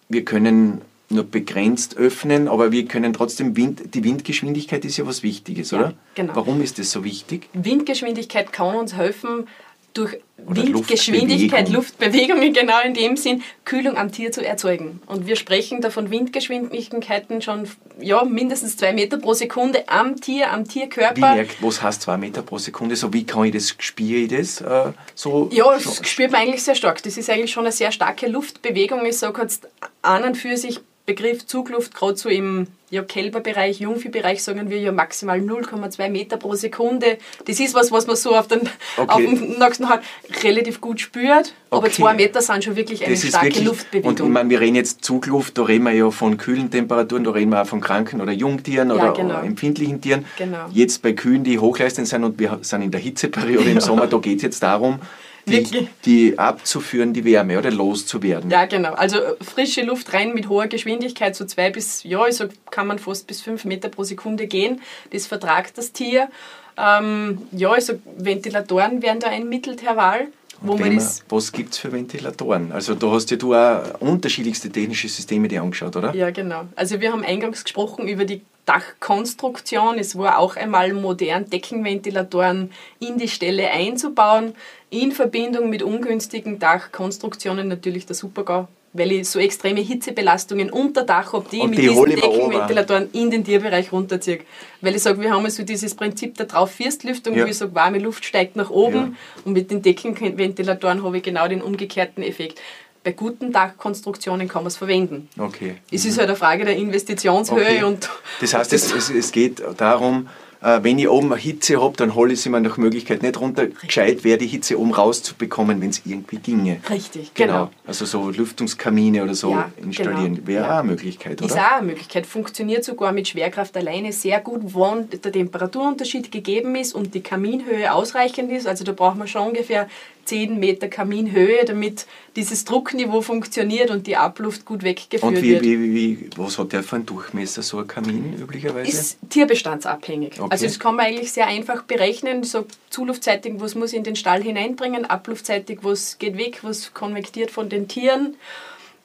wir 0.10 0.26
können 0.26 0.82
nur 1.10 1.24
begrenzt 1.26 1.98
öffnen, 1.98 2.48
aber 2.48 2.72
wir 2.72 2.86
können 2.86 3.14
trotzdem, 3.14 3.56
Wind, 3.56 3.94
die 3.94 4.04
Windgeschwindigkeit 4.04 4.86
ist 4.86 4.98
ja 4.98 5.06
was 5.06 5.24
Wichtiges, 5.24 5.74
oder? 5.74 5.94
genau. 6.16 6.36
Warum 6.36 6.62
ist 6.62 6.80
das 6.80 6.92
so 6.92 7.04
wichtig? 7.04 7.50
Windgeschwindigkeit 7.54 8.54
kann 8.54 8.76
uns 8.76 8.96
helfen, 8.96 9.48
durch 9.94 10.18
Oder 10.48 10.64
Windgeschwindigkeit, 10.64 11.70
Luftbewegung. 11.70 12.38
Luftbewegungen 12.38 12.54
genau 12.54 12.82
in 12.82 12.94
dem 12.94 13.18
Sinn, 13.18 13.44
Kühlung 13.66 13.98
am 13.98 14.12
Tier 14.12 14.32
zu 14.32 14.46
erzeugen. 14.46 15.02
Und 15.08 15.28
wir 15.28 15.36
sprechen 15.36 15.82
da 15.82 15.90
von 15.90 16.10
Windgeschwindigkeiten 16.10 17.42
schon 17.42 17.68
ja, 18.00 18.24
mindestens 18.24 18.78
zwei 18.78 18.94
Meter 18.94 19.18
pro 19.18 19.34
Sekunde 19.34 19.88
am 19.88 20.20
Tier, 20.20 20.52
am 20.52 20.68
Tierkörper. 20.68 21.16
Wie 21.16 21.36
merkt, 21.36 21.62
was 21.62 21.82
heißt 21.82 22.02
zwei 22.04 22.18
Meter 22.18 22.42
pro 22.42 22.58
Sekunde? 22.58 22.96
So 22.96 23.14
wie 23.14 23.26
kann 23.26 23.46
ich 23.46 23.54
das, 23.54 23.76
spüre 23.78 24.20
ich 24.20 24.30
das? 24.30 24.62
Äh, 24.62 24.94
so 25.16 25.50
ja, 25.52 25.72
das 25.74 26.08
spürt 26.08 26.32
man 26.32 26.42
eigentlich 26.42 26.64
sehr 26.64 26.76
stark. 26.76 27.04
Das 27.04 27.18
ist 27.18 27.30
eigentlich 27.30 27.52
schon 27.52 27.66
eine 27.66 27.72
sehr 27.72 27.92
starke 27.92 28.28
Luftbewegung. 28.28 29.06
Ich 29.06 29.18
sage 29.18 29.42
jetzt 29.42 29.68
an 30.02 30.24
und 30.24 30.38
für 30.38 30.58
sich 30.58 30.80
Begriff 31.14 31.46
Zugluft, 31.46 31.94
gerade 31.94 32.16
so 32.16 32.30
im 32.30 32.68
ja, 32.90 33.02
Kälberbereich, 33.02 33.82
Jungviehbereich, 33.82 34.42
sagen 34.42 34.70
wir 34.70 34.80
ja 34.80 34.94
maximal 34.94 35.40
0,2 35.40 36.10
Meter 36.10 36.38
pro 36.38 36.56
Sekunde. 36.56 37.18
Das 37.46 37.60
ist 37.60 37.74
was, 37.74 37.92
was 37.92 38.08
man 38.08 38.16
so 38.16 38.34
auf 38.34 38.48
den, 38.48 38.62
okay. 38.96 39.10
auf 39.10 39.18
den 39.18 39.60
nächsten 39.60 39.90
Halt 39.90 40.04
relativ 40.44 40.80
gut 40.80 41.02
spürt. 41.02 41.54
Aber 41.70 41.88
okay. 41.88 41.92
zwei 41.92 42.14
Meter 42.14 42.42
sind 42.42 42.64
schon 42.64 42.78
wirklich 42.78 43.06
eine 43.06 43.14
das 43.14 43.28
starke 43.28 43.48
wirklich, 43.48 43.66
Luftbewegung. 43.66 44.10
Und 44.10 44.20
ich 44.22 44.26
meine, 44.26 44.50
wir 44.50 44.62
reden 44.62 44.76
jetzt 44.76 45.04
Zugluft, 45.04 45.58
da 45.58 45.64
reden 45.64 45.84
wir 45.84 45.92
ja 45.92 46.12
von 46.12 46.38
kühlen 46.38 46.72
Temperaturen, 46.72 47.26
da 47.26 47.32
reden 47.32 47.52
wir 47.52 47.62
auch 47.62 47.68
von 47.68 47.82
kranken 47.82 48.22
oder 48.22 48.32
Jungtieren 48.32 48.90
ja, 48.90 48.96
oder 48.96 49.12
genau. 49.12 49.42
empfindlichen 49.42 50.00
Tieren. 50.00 50.26
Genau. 50.38 50.68
Jetzt 50.72 51.02
bei 51.02 51.12
Kühen, 51.12 51.44
die 51.44 51.60
hochleistend 51.60 52.08
sind 52.08 52.24
und 52.24 52.40
wir 52.40 52.60
sind 52.62 52.84
in 52.84 52.92
der 52.92 53.02
Hitzeperiode 53.02 53.70
im 53.70 53.80
Sommer, 53.82 54.08
da 54.08 54.18
geht 54.18 54.38
es 54.38 54.44
jetzt 54.44 54.64
darum, 54.64 55.00
die, 55.46 55.88
die, 56.06 56.40
abzuführen, 56.40 57.14
die 57.14 57.26
Wärme 57.26 57.58
oder 57.58 57.72
loszuwerden. 57.72 58.50
Ja, 58.50 58.66
genau. 58.66 58.94
Also 58.94 59.18
äh, 59.18 59.36
frische 59.44 59.82
Luft 59.82 60.14
rein 60.14 60.34
mit 60.34 60.50
hoher 60.50 60.68
Geschwindigkeit, 60.68 61.36
so 61.36 61.46
zwei 61.46 61.70
bis, 61.70 62.04
ja, 62.04 62.28
ich 62.28 62.42
kann 62.70 62.88
man 62.88 63.00
fast 63.00 63.28
bis 63.28 63.42
fünf 63.42 63.66
Meter 63.66 63.90
pro 63.90 64.04
Sekunde 64.04 64.48
gehen. 64.48 64.82
Das 65.12 65.28
vertragt 65.28 65.78
das 65.78 65.92
Tier. 65.92 66.30
Ähm, 66.78 67.40
ja, 67.52 67.72
also 67.72 67.94
Ventilatoren 68.18 69.02
wären 69.02 69.20
da 69.20 69.28
ein 69.28 69.50
Mittelterval. 69.50 70.28
Wo 70.64 70.78
man 70.78 70.96
ist 70.96 71.26
was 71.30 71.52
gibt 71.52 71.74
es 71.74 71.80
für 71.80 71.92
Ventilatoren? 71.92 72.72
Also 72.72 72.94
da 72.94 73.10
hast 73.10 73.32
ja 73.32 73.38
du 73.38 73.56
auch 73.56 74.00
unterschiedlichste 74.00 74.70
technische 74.70 75.10
Systeme 75.10 75.48
dir 75.48 75.64
angeschaut, 75.64 75.96
oder? 75.96 76.14
Ja, 76.14 76.30
genau. 76.30 76.66
Also 76.76 77.02
wir 77.02 77.12
haben 77.12 77.24
eingangs 77.24 77.64
gesprochen 77.64 78.08
über 78.08 78.26
die 78.26 78.42
Dachkonstruktion. 78.66 79.98
Es 79.98 80.18
war 80.18 80.38
auch 80.38 80.56
einmal 80.56 80.94
modern, 80.94 81.50
Deckenventilatoren 81.50 82.72
in 83.00 83.18
die 83.18 83.28
Stelle 83.28 83.70
einzubauen, 83.70 84.54
in 84.90 85.12
Verbindung 85.12 85.70
mit 85.70 85.84
ungünstigen 85.84 86.60
Dachkonstruktionen 86.60 87.68
natürlich 87.68 88.06
der 88.06 88.16
Supergau, 88.16 88.68
weil 88.94 89.12
ich 89.14 89.30
so 89.30 89.40
extreme 89.40 89.80
Hitzebelastungen 89.80 90.70
unter 90.70 91.04
Dach 91.04 91.34
habe, 91.34 91.46
die 91.52 91.60
ich 91.60 91.68
mit 91.68 91.80
die 91.80 91.88
diesen 91.88 92.06
Deckenventilatoren 92.06 93.10
in 93.14 93.32
den 93.32 93.44
Tierbereich 93.44 93.92
runterziehe. 93.92 94.42
Weil 94.82 94.96
ich 94.96 95.02
sage, 95.02 95.22
wir 95.22 95.32
haben 95.32 95.50
so 95.50 95.64
dieses 95.64 95.96
Prinzip 95.96 96.36
der 96.38 96.46
Drauf-Firstlüftung, 96.46 97.36
ja. 97.36 97.46
wo 97.46 97.50
ich 97.50 97.58
sage, 97.58 97.74
warme 97.74 98.00
Luft 98.00 98.26
steigt 98.26 98.56
nach 98.56 98.70
oben 98.70 98.96
ja. 98.96 99.12
und 99.46 99.54
mit 99.54 99.72
den 99.72 99.82
Deckenventilatoren 99.82 101.04
habe 101.04 101.18
ich 101.18 101.24
genau 101.24 101.48
den 101.48 101.62
umgekehrten 101.62 102.24
Effekt 102.24 102.60
bei 103.04 103.12
guten 103.14 103.52
Dachkonstruktionen 103.52 104.48
kann 104.48 104.64
man 104.64 104.68
es 104.68 104.78
verwenden. 104.78 105.30
Okay. 105.38 105.78
Es 105.92 106.06
ist 106.06 106.18
halt 106.20 106.30
eine 106.30 106.38
Frage 106.38 106.66
der 106.66 106.76
Investitionshöhe. 106.76 107.56
Okay. 107.56 107.84
Und 107.84 108.10
das 108.40 108.54
heißt, 108.54 108.74
es, 108.74 108.94
es, 108.94 109.10
es 109.10 109.32
geht 109.32 109.62
darum, 109.78 110.28
wenn 110.62 111.00
ich 111.00 111.10
oben 111.10 111.34
eine 111.34 111.42
Hitze 111.42 111.82
habe, 111.82 111.98
dann 111.98 112.14
hole 112.14 112.34
ich 112.34 112.42
sie 112.42 112.50
mir 112.50 112.62
nach 112.62 112.78
Möglichkeit 112.78 113.24
nicht 113.24 113.40
runter. 113.40 113.64
Richtig. 113.64 113.88
Gescheit 113.88 114.24
wäre 114.24 114.38
die 114.38 114.48
Hitze 114.48 114.80
oben 114.80 114.94
rauszubekommen, 114.94 115.82
wenn 115.82 115.90
es 115.90 116.02
irgendwie 116.06 116.38
ginge. 116.38 116.80
Richtig, 116.90 117.34
genau. 117.34 117.66
genau. 117.66 117.72
Also 117.88 118.06
so 118.06 118.30
Lüftungskamine 118.30 119.24
oder 119.24 119.34
so 119.34 119.52
ja, 119.52 119.72
installieren 119.82 120.36
genau. 120.36 120.48
wäre 120.48 120.64
ja. 120.66 120.76
auch 120.76 120.80
eine 120.80 120.92
Möglichkeit, 120.92 121.42
oder? 121.42 121.50
Ist 121.50 121.58
auch 121.60 121.78
eine 121.78 121.88
Möglichkeit. 121.88 122.28
Funktioniert 122.28 122.84
sogar 122.84 123.12
mit 123.12 123.28
Schwerkraft 123.28 123.76
alleine 123.76 124.14
sehr 124.14 124.40
gut, 124.40 124.76
wenn 124.76 125.10
der 125.10 125.32
Temperaturunterschied 125.32 126.32
gegeben 126.32 126.76
ist 126.76 126.94
und 126.94 127.14
die 127.16 127.22
Kaminhöhe 127.22 127.92
ausreichend 127.92 128.52
ist. 128.52 128.68
Also 128.68 128.84
da 128.84 128.92
braucht 128.92 129.18
man 129.18 129.28
schon 129.28 129.48
ungefähr 129.48 129.88
10 130.26 130.60
Meter 130.60 130.88
Kaminhöhe, 130.88 131.66
damit 131.66 132.06
dieses 132.36 132.64
Druckniveau 132.66 133.22
funktioniert 133.22 133.90
und 133.90 134.08
die 134.08 134.16
Abluft 134.16 134.66
gut 134.66 134.84
weggeführt 134.84 135.24
und 135.24 135.42
wie, 135.42 135.52
wird. 135.52 135.64
Wie, 135.64 135.94
wie, 135.94 136.30
was 136.38 136.58
hat 136.58 136.72
der 136.72 136.84
für 136.84 136.98
einen 136.98 137.06
Durchmesser, 137.06 137.62
so 137.62 137.80
ein 137.80 137.88
Kamin 137.88 138.36
üblicherweise? 138.40 138.90
Ist 138.90 139.18
tierbestandsabhängig. 139.30 140.40
Okay. 140.40 140.51
Also 140.52 140.66
das 140.66 140.80
kann 140.80 140.98
man 140.98 141.06
eigentlich 141.06 141.32
sehr 141.32 141.48
einfach 141.48 141.84
berechnen. 141.84 142.44
So 142.44 142.66
zuluftseitig, 142.90 143.54
was 143.60 143.74
muss 143.74 143.94
ich 143.94 143.98
in 143.98 144.04
den 144.04 144.18
Stall 144.18 144.44
hineinbringen, 144.44 145.06
abluftseitig, 145.06 145.80
was 145.82 146.18
geht 146.20 146.38
weg, 146.38 146.60
was 146.62 146.94
konvektiert 146.94 147.52
von 147.52 147.70
den 147.70 147.88
Tieren. 147.88 148.36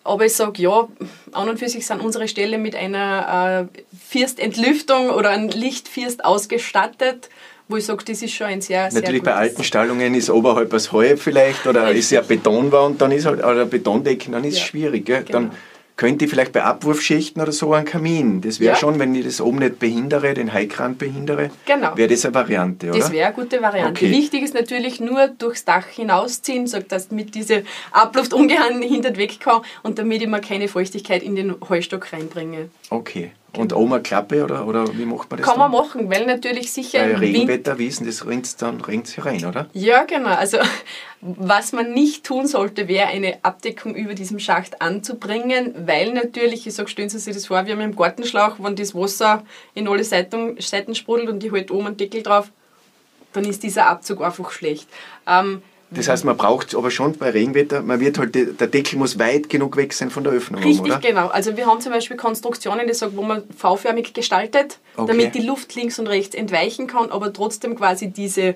Aber 0.03 0.27
ich 0.27 0.35
sage, 0.35 0.61
ja, 0.61 0.89
an 1.31 1.49
und 1.49 1.59
für 1.61 1.69
sich 1.69 1.87
sind 1.87 2.01
unsere 2.01 2.27
Ställe 2.27 2.59
mit 2.59 2.75
einer 2.75 3.69
äh, 3.73 3.81
Firstentlüftung 4.09 5.11
oder 5.11 5.31
einem 5.31 5.49
Lichtfirst 5.49 6.25
ausgestattet 6.25 7.31
wo 7.69 7.77
ich 7.77 7.85
sage, 7.85 8.05
das 8.05 8.23
ist 8.23 8.33
schon 8.33 8.47
ein 8.47 8.61
sehr, 8.61 8.85
Natürlich 8.85 9.23
sehr 9.23 9.23
bei 9.23 9.35
alten 9.35 9.65
Stallungen 9.65 10.15
ist 10.15 10.31
oberhalb 10.31 10.71
das 10.71 10.93
Heu 10.93 11.17
vielleicht 11.17 11.67
oder 11.67 11.87
Richtig. 11.87 11.99
ist 11.99 12.11
ja 12.13 12.21
Betonwand, 12.21 13.01
dann 13.01 13.11
ist 13.11 13.27
halt, 13.27 13.43
oder 13.45 13.67
Betondecken, 13.67 14.33
dann 14.33 14.45
ist 14.45 14.55
es 14.55 14.61
ja. 14.61 14.67
schwierig. 14.67 15.05
Gell? 15.05 15.25
Genau. 15.25 15.33
Dann 15.33 15.51
könnte 15.97 16.27
ich 16.27 16.31
vielleicht 16.31 16.53
bei 16.53 16.63
Abwurfschichten 16.63 17.41
oder 17.41 17.53
so 17.53 17.73
einen 17.73 17.87
Kamin. 17.87 18.43
Das 18.43 18.61
wäre 18.61 18.75
ja. 18.75 18.79
schon, 18.79 18.99
wenn 18.99 19.15
ich 19.15 19.25
das 19.25 19.41
oben 19.41 19.59
nicht 19.59 19.79
behindere, 19.79 20.35
den 20.35 20.53
Heikran 20.53 20.97
behindere, 20.97 21.51
genau. 21.65 21.97
wäre 21.97 22.09
das 22.09 22.25
eine 22.27 22.35
Variante, 22.35 22.91
oder? 22.91 22.99
Das 22.99 23.13
wäre 23.13 23.29
eine 23.29 23.35
gute 23.35 23.63
Variante. 23.63 24.05
Okay. 24.05 24.11
Wichtig 24.11 24.43
ist 24.43 24.55
natürlich 24.55 25.01
nur 25.01 25.29
durchs 25.29 25.65
Dach 25.65 25.87
hinausziehen, 25.87 26.67
so 26.67 26.81
dass 26.81 27.11
mit 27.11 27.35
diese 27.35 27.65
Abluft 27.93 28.35
ungehindert 28.35 29.17
weg 29.17 29.41
kann 29.41 29.63
und 29.83 29.99
damit 29.99 30.21
ich 30.21 30.29
mir 30.29 30.41
keine 30.41 30.69
Feuchtigkeit 30.69 31.23
in 31.23 31.35
den 31.35 31.55
Heustock 31.69 32.13
reinbringe. 32.13 32.69
Okay. 32.91 33.33
Und 33.57 33.75
oben 33.75 33.95
eine 33.95 34.03
Klappe 34.03 34.45
oder, 34.45 34.67
oder 34.67 34.87
wie 34.97 35.05
macht 35.05 35.31
man 35.31 35.39
das? 35.39 35.47
Kann 35.47 35.59
dann? 35.59 35.71
man 35.71 35.83
machen, 35.83 36.11
weil 36.11 36.27
natürlich 36.27 36.73
sicher. 36.73 36.99
Bei 36.99 37.17
Regenwetter 37.17 37.79
wissen, 37.79 38.07
das 38.07 38.27
rinnt 38.27 38.61
dann 38.61 38.81
rinnt 38.81 39.09
hier 39.09 39.25
rein, 39.25 39.45
oder? 39.45 39.69
Ja, 39.73 40.05
genau. 40.05 40.31
Also 40.31 40.59
was 41.21 41.73
man 41.73 41.93
nicht 41.93 42.25
tun 42.25 42.47
sollte, 42.47 42.89
wäre 42.89 43.09
eine 43.09 43.39
Abdeckung 43.43 43.95
über 43.95 44.15
diesem 44.15 44.39
Schacht 44.39 44.81
anzubringen, 44.83 45.75
weil 45.87 46.13
natürlich, 46.13 46.67
ich 46.67 46.75
sage, 46.75 46.89
stellen 46.89 47.09
Sie 47.09 47.19
sich 47.19 47.35
das 47.35 47.47
vor, 47.47 47.65
wir 47.67 47.73
haben 47.73 47.81
im 47.81 47.97
Gartenschlauch, 47.97 48.57
wenn 48.59 48.77
das 48.77 48.95
Wasser 48.95 49.43
in 49.75 49.89
alle 49.89 50.05
Seiten, 50.05 50.61
Seiten 50.61 50.95
sprudelt 50.95 51.29
und 51.29 51.43
ich 51.43 51.51
halte 51.51 51.75
oben 51.75 51.89
einen 51.89 51.97
Deckel 51.97 52.23
drauf, 52.23 52.53
dann 53.33 53.45
ist 53.45 53.63
dieser 53.63 53.87
Abzug 53.87 54.23
einfach 54.23 54.51
schlecht. 54.51 54.89
Ähm, 55.27 55.63
das 55.97 56.09
heißt, 56.09 56.25
man 56.25 56.37
braucht 56.37 56.75
aber 56.75 56.91
schon 56.91 57.15
bei 57.15 57.31
Regenwetter, 57.31 57.83
man 57.83 58.01
wird 58.01 58.19
halt, 58.19 58.35
der 58.35 58.67
Deckel 58.67 58.99
muss 58.99 59.19
weit 59.19 59.49
genug 59.49 59.77
weg 59.77 59.93
sein 59.93 60.11
von 60.11 60.25
der 60.25 60.33
Öffnung. 60.33 60.63
Richtig, 60.63 60.81
oder? 60.81 60.99
genau. 60.99 61.29
Also 61.29 61.57
wir 61.57 61.67
haben 61.67 61.81
zum 61.81 61.93
Beispiel 61.93 62.17
Konstruktionen, 62.17 62.87
die 62.87 62.95
sagen, 62.95 63.17
wo 63.17 63.23
man 63.23 63.45
V-förmig 63.57 64.13
gestaltet, 64.13 64.79
okay. 64.97 65.13
damit 65.13 65.35
die 65.35 65.43
Luft 65.43 65.75
links 65.75 65.99
und 65.99 66.07
rechts 66.07 66.35
entweichen 66.35 66.87
kann, 66.87 67.11
aber 67.11 67.33
trotzdem 67.33 67.77
quasi 67.77 68.09
diese 68.09 68.55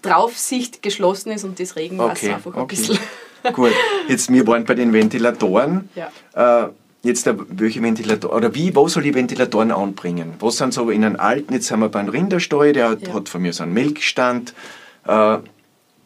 Draufsicht 0.00 0.82
geschlossen 0.82 1.30
ist 1.32 1.44
und 1.44 1.60
das 1.60 1.76
Regenwasser 1.76 2.26
okay. 2.26 2.34
einfach 2.34 2.54
ein 2.54 2.62
okay. 2.62 2.76
bisschen... 2.76 2.98
Gut, 3.54 3.72
jetzt 4.08 4.32
wir 4.32 4.46
waren 4.46 4.64
bei 4.64 4.74
den 4.74 4.92
Ventilatoren. 4.92 5.90
Ja. 5.96 6.64
Äh, 6.64 6.68
jetzt 7.02 7.28
welche 7.48 7.82
Ventilatoren, 7.82 8.36
oder 8.36 8.54
wie, 8.54 8.74
wo 8.74 8.86
soll 8.88 9.06
ich 9.06 9.14
Ventilatoren 9.14 9.72
anbringen? 9.72 10.34
Was 10.38 10.58
sind 10.58 10.72
so 10.72 10.90
in 10.90 11.04
einem 11.04 11.16
alten, 11.16 11.52
jetzt 11.52 11.66
sind 11.66 11.80
wir 11.80 11.88
beim 11.88 12.08
Rinderstall, 12.08 12.72
der 12.72 12.96
ja. 13.00 13.12
hat 13.12 13.28
von 13.28 13.42
mir 13.42 13.52
so 13.52 13.64
einen 13.64 13.74
Melkstand. 13.74 14.54
Äh, 15.06 15.38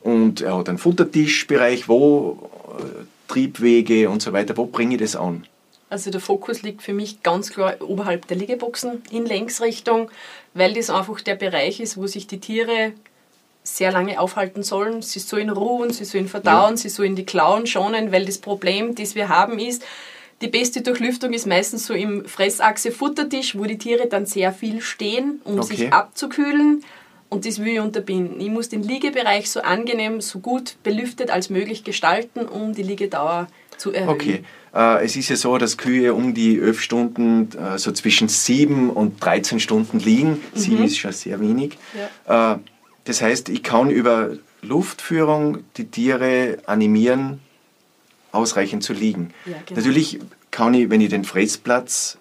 und 0.06 0.40
er 0.40 0.56
hat 0.56 0.68
einen 0.68 0.78
Futtertischbereich, 0.78 1.88
wo 1.88 2.48
äh, 2.78 2.82
Triebwege 3.26 4.08
und 4.08 4.22
so 4.22 4.32
weiter, 4.32 4.56
wo 4.56 4.66
bringe 4.66 4.94
ich 4.94 5.00
das 5.00 5.16
an? 5.16 5.44
Also 5.90 6.10
der 6.10 6.20
Fokus 6.20 6.62
liegt 6.62 6.82
für 6.82 6.92
mich 6.92 7.24
ganz 7.24 7.50
klar 7.50 7.74
oberhalb 7.80 8.28
der 8.28 8.36
Liegeboxen 8.36 9.02
in 9.10 9.26
Längsrichtung, 9.26 10.10
weil 10.54 10.74
das 10.74 10.90
einfach 10.90 11.20
der 11.20 11.34
Bereich 11.34 11.80
ist, 11.80 11.96
wo 11.96 12.06
sich 12.06 12.28
die 12.28 12.38
Tiere 12.38 12.92
sehr 13.64 13.90
lange 13.90 14.20
aufhalten 14.20 14.62
sollen. 14.62 15.02
Sie 15.02 15.18
sollen 15.18 15.50
ruhen, 15.50 15.90
sie 15.90 16.04
sollen 16.04 16.28
verdauen, 16.28 16.72
ja. 16.72 16.76
sie 16.76 16.88
sollen 16.88 17.16
die 17.16 17.26
Klauen 17.26 17.66
schonen, 17.66 18.12
weil 18.12 18.24
das 18.26 18.38
Problem, 18.38 18.94
das 18.94 19.16
wir 19.16 19.28
haben, 19.28 19.58
ist, 19.58 19.84
die 20.40 20.48
beste 20.48 20.82
Durchlüftung 20.82 21.32
ist 21.32 21.46
meistens 21.46 21.86
so 21.86 21.94
im 21.94 22.26
Fressachse-Futtertisch, 22.26 23.58
wo 23.58 23.64
die 23.64 23.78
Tiere 23.78 24.06
dann 24.06 24.26
sehr 24.26 24.52
viel 24.52 24.80
stehen, 24.82 25.40
um 25.44 25.58
okay. 25.58 25.76
sich 25.76 25.92
abzukühlen. 25.92 26.84
Und 27.28 27.44
das 27.44 27.58
will 27.58 27.68
ich 27.68 27.80
unterbinden. 27.80 28.40
Ich 28.40 28.50
muss 28.50 28.68
den 28.68 28.82
Liegebereich 28.82 29.50
so 29.50 29.60
angenehm, 29.60 30.20
so 30.20 30.38
gut 30.38 30.76
belüftet 30.82 31.30
als 31.30 31.50
möglich 31.50 31.82
gestalten, 31.82 32.46
um 32.46 32.72
die 32.72 32.82
Liegedauer 32.82 33.48
zu 33.76 33.92
erhöhen. 33.92 34.08
Okay. 34.08 34.44
Äh, 34.74 35.04
es 35.04 35.16
ist 35.16 35.28
ja 35.28 35.36
so, 35.36 35.58
dass 35.58 35.76
Kühe 35.76 36.14
um 36.14 36.34
die 36.34 36.58
11 36.58 36.80
Stunden, 36.80 37.48
äh, 37.56 37.78
so 37.78 37.92
zwischen 37.92 38.28
7 38.28 38.90
und 38.90 39.24
13 39.24 39.58
Stunden 39.58 39.98
liegen. 39.98 40.42
Mhm. 40.54 40.58
7 40.58 40.84
ist 40.84 40.98
schon 40.98 41.12
sehr 41.12 41.40
wenig. 41.40 41.78
Ja. 42.26 42.54
Äh, 42.54 42.58
das 43.04 43.22
heißt, 43.22 43.48
ich 43.48 43.62
kann 43.62 43.90
über 43.90 44.30
Luftführung 44.62 45.58
die 45.76 45.86
Tiere 45.86 46.58
animieren, 46.66 47.40
ausreichend 48.32 48.82
zu 48.82 48.92
liegen. 48.92 49.32
Ja, 49.46 49.54
genau. 49.64 49.80
Natürlich 49.80 50.18
kann 50.50 50.74
ich, 50.74 50.90
wenn 50.90 51.00
ich 51.00 51.10
den 51.10 51.24
Fressplatz 51.24 52.18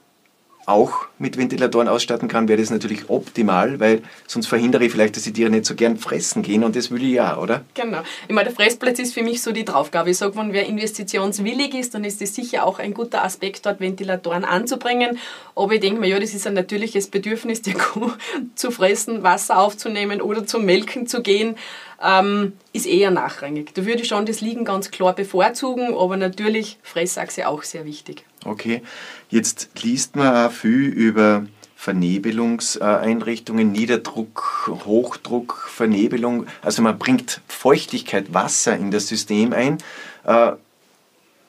auch 0.65 1.05
mit 1.19 1.37
Ventilatoren 1.37 1.87
ausstatten 1.87 2.27
kann, 2.27 2.47
wäre 2.47 2.59
das 2.59 2.69
natürlich 2.69 3.09
optimal, 3.09 3.79
weil 3.79 4.01
sonst 4.27 4.47
verhindere 4.47 4.85
ich 4.85 4.91
vielleicht, 4.91 5.15
dass 5.15 5.23
die 5.23 5.33
Tiere 5.33 5.49
nicht 5.49 5.65
so 5.65 5.75
gern 5.75 5.97
fressen 5.97 6.41
gehen 6.41 6.63
und 6.63 6.75
das 6.75 6.91
will 6.91 7.03
ich 7.03 7.13
ja, 7.13 7.37
oder? 7.37 7.63
Genau. 7.73 8.01
Ich 8.27 8.33
meine, 8.33 8.49
der 8.49 8.55
Fressplatz 8.55 8.99
ist 8.99 9.13
für 9.13 9.23
mich 9.23 9.41
so 9.41 9.51
die 9.51 9.65
Draufgabe. 9.65 10.09
Ich 10.09 10.17
sage, 10.17 10.35
wenn 10.35 10.53
wer 10.53 10.65
investitionswillig 10.65 11.73
ist, 11.75 11.93
dann 11.93 12.03
ist 12.03 12.21
das 12.21 12.35
sicher 12.35 12.65
auch 12.65 12.79
ein 12.79 12.93
guter 12.93 13.23
Aspekt, 13.23 13.65
dort 13.65 13.79
Ventilatoren 13.79 14.43
anzubringen. 14.43 15.19
Aber 15.55 15.73
ich 15.73 15.81
denke 15.81 15.99
mir, 15.99 16.07
ja, 16.07 16.19
das 16.19 16.33
ist 16.33 16.47
ein 16.47 16.53
natürliches 16.53 17.07
Bedürfnis 17.07 17.61
der 17.61 17.75
Kuh, 17.75 18.11
zu 18.55 18.71
fressen, 18.71 19.23
Wasser 19.23 19.59
aufzunehmen 19.59 20.21
oder 20.21 20.45
zum 20.45 20.65
Melken 20.65 21.07
zu 21.07 21.21
gehen 21.21 21.55
ähm, 22.03 22.53
ist 22.73 22.85
eher 22.85 23.11
nachrangig. 23.11 23.73
Da 23.73 23.85
würde 23.85 24.01
ich 24.01 24.07
schon 24.07 24.25
das 24.25 24.41
Liegen 24.41 24.65
ganz 24.65 24.91
klar 24.91 25.13
bevorzugen, 25.13 25.93
aber 25.93 26.17
natürlich 26.17 26.77
Fressachse 26.83 27.47
auch 27.47 27.63
sehr 27.63 27.85
wichtig. 27.85 28.25
Okay, 28.45 28.81
jetzt 29.29 29.69
liest 29.81 30.15
man 30.15 30.47
auch 30.47 30.51
viel 30.51 30.85
über 30.85 31.45
Vernebelungseinrichtungen, 31.75 33.71
Niederdruck, 33.71 34.71
Hochdruck, 34.85 35.67
Vernebelung. 35.67 36.47
Also 36.61 36.81
man 36.81 36.97
bringt 36.97 37.41
Feuchtigkeit, 37.47 38.33
Wasser 38.33 38.77
in 38.77 38.91
das 38.91 39.07
System 39.07 39.51
ein. 39.53 39.77
Äh, 40.23 40.53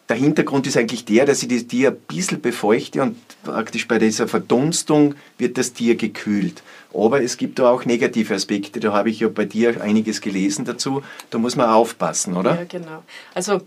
der 0.09 0.17
Hintergrund 0.17 0.67
ist 0.67 0.77
eigentlich 0.77 1.05
der, 1.05 1.27
dass 1.27 1.43
ich 1.43 1.49
das 1.49 1.67
Tier 1.67 1.89
ein 1.89 1.97
bisschen 1.97 2.41
befeuchte 2.41 3.03
und 3.03 3.17
praktisch 3.43 3.89
bei 3.89 3.99
dieser 3.99 4.29
Verdunstung 4.29 5.15
wird 5.37 5.59
das 5.59 5.73
Tier 5.73 5.97
gekühlt. 5.97 6.63
Aber 6.95 7.23
es 7.23 7.37
gibt 7.37 7.59
da 7.59 7.71
auch 7.71 7.85
negative 7.85 8.35
Aspekte, 8.35 8.79
da 8.79 8.93
habe 8.93 9.11
ich 9.11 9.21
ja 9.21 9.29
bei 9.29 9.45
dir 9.45 9.81
einiges 9.81 10.21
gelesen 10.21 10.65
dazu. 10.65 11.03
Da 11.31 11.39
muss 11.39 11.57
man 11.57 11.69
aufpassen, 11.69 12.37
oder? 12.37 12.57
Ja, 12.57 12.65
genau. 12.65 13.03
Also 13.35 13.63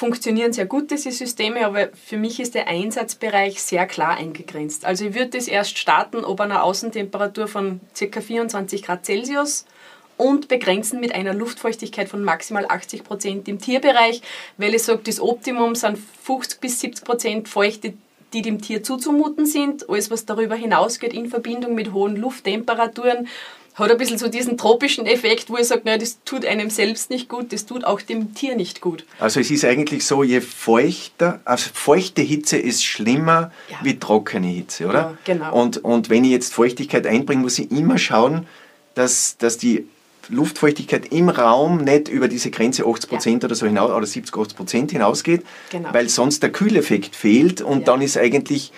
funktionieren 0.00 0.54
sehr 0.54 0.64
gut 0.64 0.90
diese 0.90 1.12
Systeme, 1.12 1.66
aber 1.66 1.90
für 1.92 2.16
mich 2.16 2.40
ist 2.40 2.54
der 2.54 2.68
Einsatzbereich 2.68 3.60
sehr 3.60 3.86
klar 3.86 4.16
eingegrenzt. 4.16 4.86
Also 4.86 5.04
ich 5.04 5.14
würde 5.14 5.36
das 5.36 5.46
erst 5.46 5.76
starten 5.76 6.24
ob 6.24 6.40
einer 6.40 6.64
Außentemperatur 6.64 7.46
von 7.46 7.80
ca. 7.98 8.20
24 8.22 8.82
Grad 8.82 9.04
Celsius 9.04 9.66
und 10.16 10.48
begrenzen 10.48 11.00
mit 11.00 11.14
einer 11.14 11.34
Luftfeuchtigkeit 11.34 12.08
von 12.08 12.24
maximal 12.24 12.64
80 12.66 13.04
Prozent 13.04 13.46
im 13.46 13.58
Tierbereich, 13.58 14.22
weil 14.56 14.74
ich 14.74 14.84
sage, 14.84 15.02
das 15.04 15.20
Optimum 15.20 15.74
sind 15.74 15.98
50 16.22 16.60
bis 16.60 16.80
70 16.80 17.04
Prozent 17.04 17.48
Feuchte, 17.50 17.92
die 18.32 18.40
dem 18.40 18.62
Tier 18.62 18.82
zuzumuten 18.82 19.44
sind. 19.44 19.90
Alles, 19.90 20.10
was 20.10 20.24
darüber 20.24 20.54
hinausgeht 20.54 21.12
in 21.12 21.28
Verbindung 21.28 21.74
mit 21.74 21.92
hohen 21.92 22.16
Lufttemperaturen, 22.16 23.28
hat 23.80 23.90
ein 23.90 23.98
bisschen 23.98 24.18
so 24.18 24.28
diesen 24.28 24.56
tropischen 24.56 25.06
Effekt, 25.06 25.50
wo 25.50 25.56
ich 25.56 25.66
sage, 25.66 25.82
naja, 25.84 25.98
das 25.98 26.18
tut 26.24 26.44
einem 26.44 26.70
selbst 26.70 27.10
nicht 27.10 27.28
gut, 27.28 27.52
das 27.52 27.66
tut 27.66 27.84
auch 27.84 28.00
dem 28.00 28.34
Tier 28.34 28.56
nicht 28.56 28.80
gut. 28.80 29.04
Also 29.18 29.40
es 29.40 29.50
ist 29.50 29.64
eigentlich 29.64 30.06
so, 30.06 30.22
je 30.22 30.40
feuchter, 30.40 31.40
also 31.44 31.70
feuchte 31.72 32.22
Hitze 32.22 32.56
ist 32.56 32.84
schlimmer 32.84 33.50
ja. 33.68 33.78
wie 33.82 33.98
trockene 33.98 34.46
Hitze, 34.46 34.86
oder? 34.86 34.98
Ja, 34.98 35.18
genau. 35.24 35.54
Und, 35.60 35.84
und 35.84 36.10
wenn 36.10 36.24
ich 36.24 36.30
jetzt 36.30 36.54
Feuchtigkeit 36.54 37.06
einbringe, 37.06 37.42
muss 37.42 37.58
ich 37.58 37.70
immer 37.70 37.98
schauen, 37.98 38.46
dass, 38.94 39.36
dass 39.38 39.58
die 39.58 39.86
Luftfeuchtigkeit 40.28 41.12
im 41.12 41.28
Raum 41.28 41.78
nicht 41.78 42.08
über 42.08 42.28
diese 42.28 42.50
Grenze 42.50 42.86
80 42.86 43.26
ja. 43.26 43.36
oder 43.36 43.54
so 43.54 43.66
hinaus 43.66 43.90
oder 43.90 44.06
70, 44.06 44.36
80 44.36 44.90
hinausgeht, 44.90 45.44
genau. 45.70 45.92
weil 45.92 46.08
sonst 46.08 46.42
der 46.42 46.50
Kühleffekt 46.50 47.16
fehlt 47.16 47.62
und 47.62 47.80
ja. 47.80 47.84
dann 47.86 48.02
ist 48.02 48.16
eigentlich, 48.16 48.72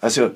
also 0.00 0.32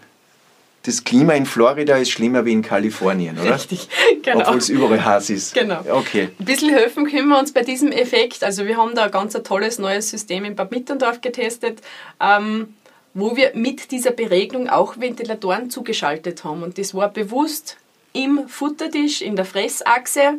das 0.87 1.03
Klima 1.03 1.35
in 1.35 1.47
Florida 1.47 1.97
ist 1.97 2.11
schlimmer 2.11 2.45
wie 2.45 2.53
in 2.53 2.63
Kalifornien, 2.63 3.39
oder? 3.39 3.55
Richtig, 3.55 3.89
genau. 4.23 4.41
Obwohl 4.41 4.59
es 4.59 4.69
überall 4.69 5.05
heiß 5.05 5.31
ist. 5.31 5.55
Genau. 5.55 5.81
Okay. 5.89 6.29
Ein 6.39 6.45
bisschen 6.45 6.71
helfen 6.71 7.11
können 7.11 7.29
wir 7.29 7.39
uns 7.39 7.53
bei 7.53 7.63
diesem 7.63 7.91
Effekt. 7.91 8.45
Also 8.45 8.67
wir 8.67 8.77
haben 8.77 8.95
da 8.95 9.05
ein 9.05 9.11
ganz 9.11 9.33
tolles 9.43 9.79
neues 9.79 10.11
System 10.11 10.45
in 10.45 10.55
Bad 10.55 10.71
Mitterndorf 10.71 11.21
getestet. 11.21 11.81
Ähm, 12.21 12.75
wo 13.15 13.35
wir 13.35 13.53
mit 13.55 13.91
dieser 13.93 14.11
Beregnung 14.11 14.69
auch 14.69 15.01
Ventilatoren 15.01 15.71
zugeschaltet 15.71 16.45
haben. 16.45 16.63
Und 16.63 16.77
das 16.77 16.95
war 16.95 17.09
bewusst 17.09 17.79
im 18.13 18.47
Futtertisch, 18.47 19.23
in 19.23 19.37
der 19.37 19.47
Fressachse. 19.47 20.35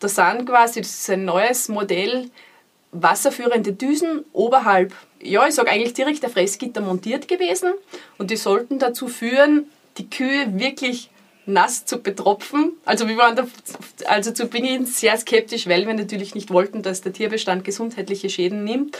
Da 0.00 0.08
sind 0.08 0.44
quasi, 0.44 0.80
das 0.80 0.90
ist 0.90 1.10
ein 1.10 1.24
neues 1.24 1.68
Modell, 1.68 2.28
wasserführende 2.90 3.72
Düsen 3.72 4.24
oberhalb, 4.32 4.92
ja, 5.20 5.46
ich 5.46 5.54
sage 5.54 5.70
eigentlich 5.70 5.94
direkt 5.94 6.22
der 6.22 6.30
Fressgitter 6.30 6.80
montiert 6.80 7.28
gewesen. 7.28 7.72
Und 8.18 8.30
die 8.30 8.36
sollten 8.36 8.78
dazu 8.78 9.08
führen, 9.08 9.66
die 9.98 10.08
Kühe 10.08 10.58
wirklich 10.58 11.10
nass 11.46 11.86
zu 11.86 11.98
betropfen. 11.98 12.72
Also 12.84 13.08
wir 13.08 13.16
waren 13.16 13.36
da, 13.36 13.46
also 14.06 14.32
zu 14.32 14.46
Beginn 14.46 14.84
sehr 14.84 15.16
skeptisch, 15.16 15.68
weil 15.68 15.86
wir 15.86 15.94
natürlich 15.94 16.34
nicht 16.34 16.50
wollten, 16.50 16.82
dass 16.82 17.02
der 17.02 17.12
Tierbestand 17.12 17.64
gesundheitliche 17.64 18.28
Schäden 18.28 18.64
nimmt. 18.64 18.98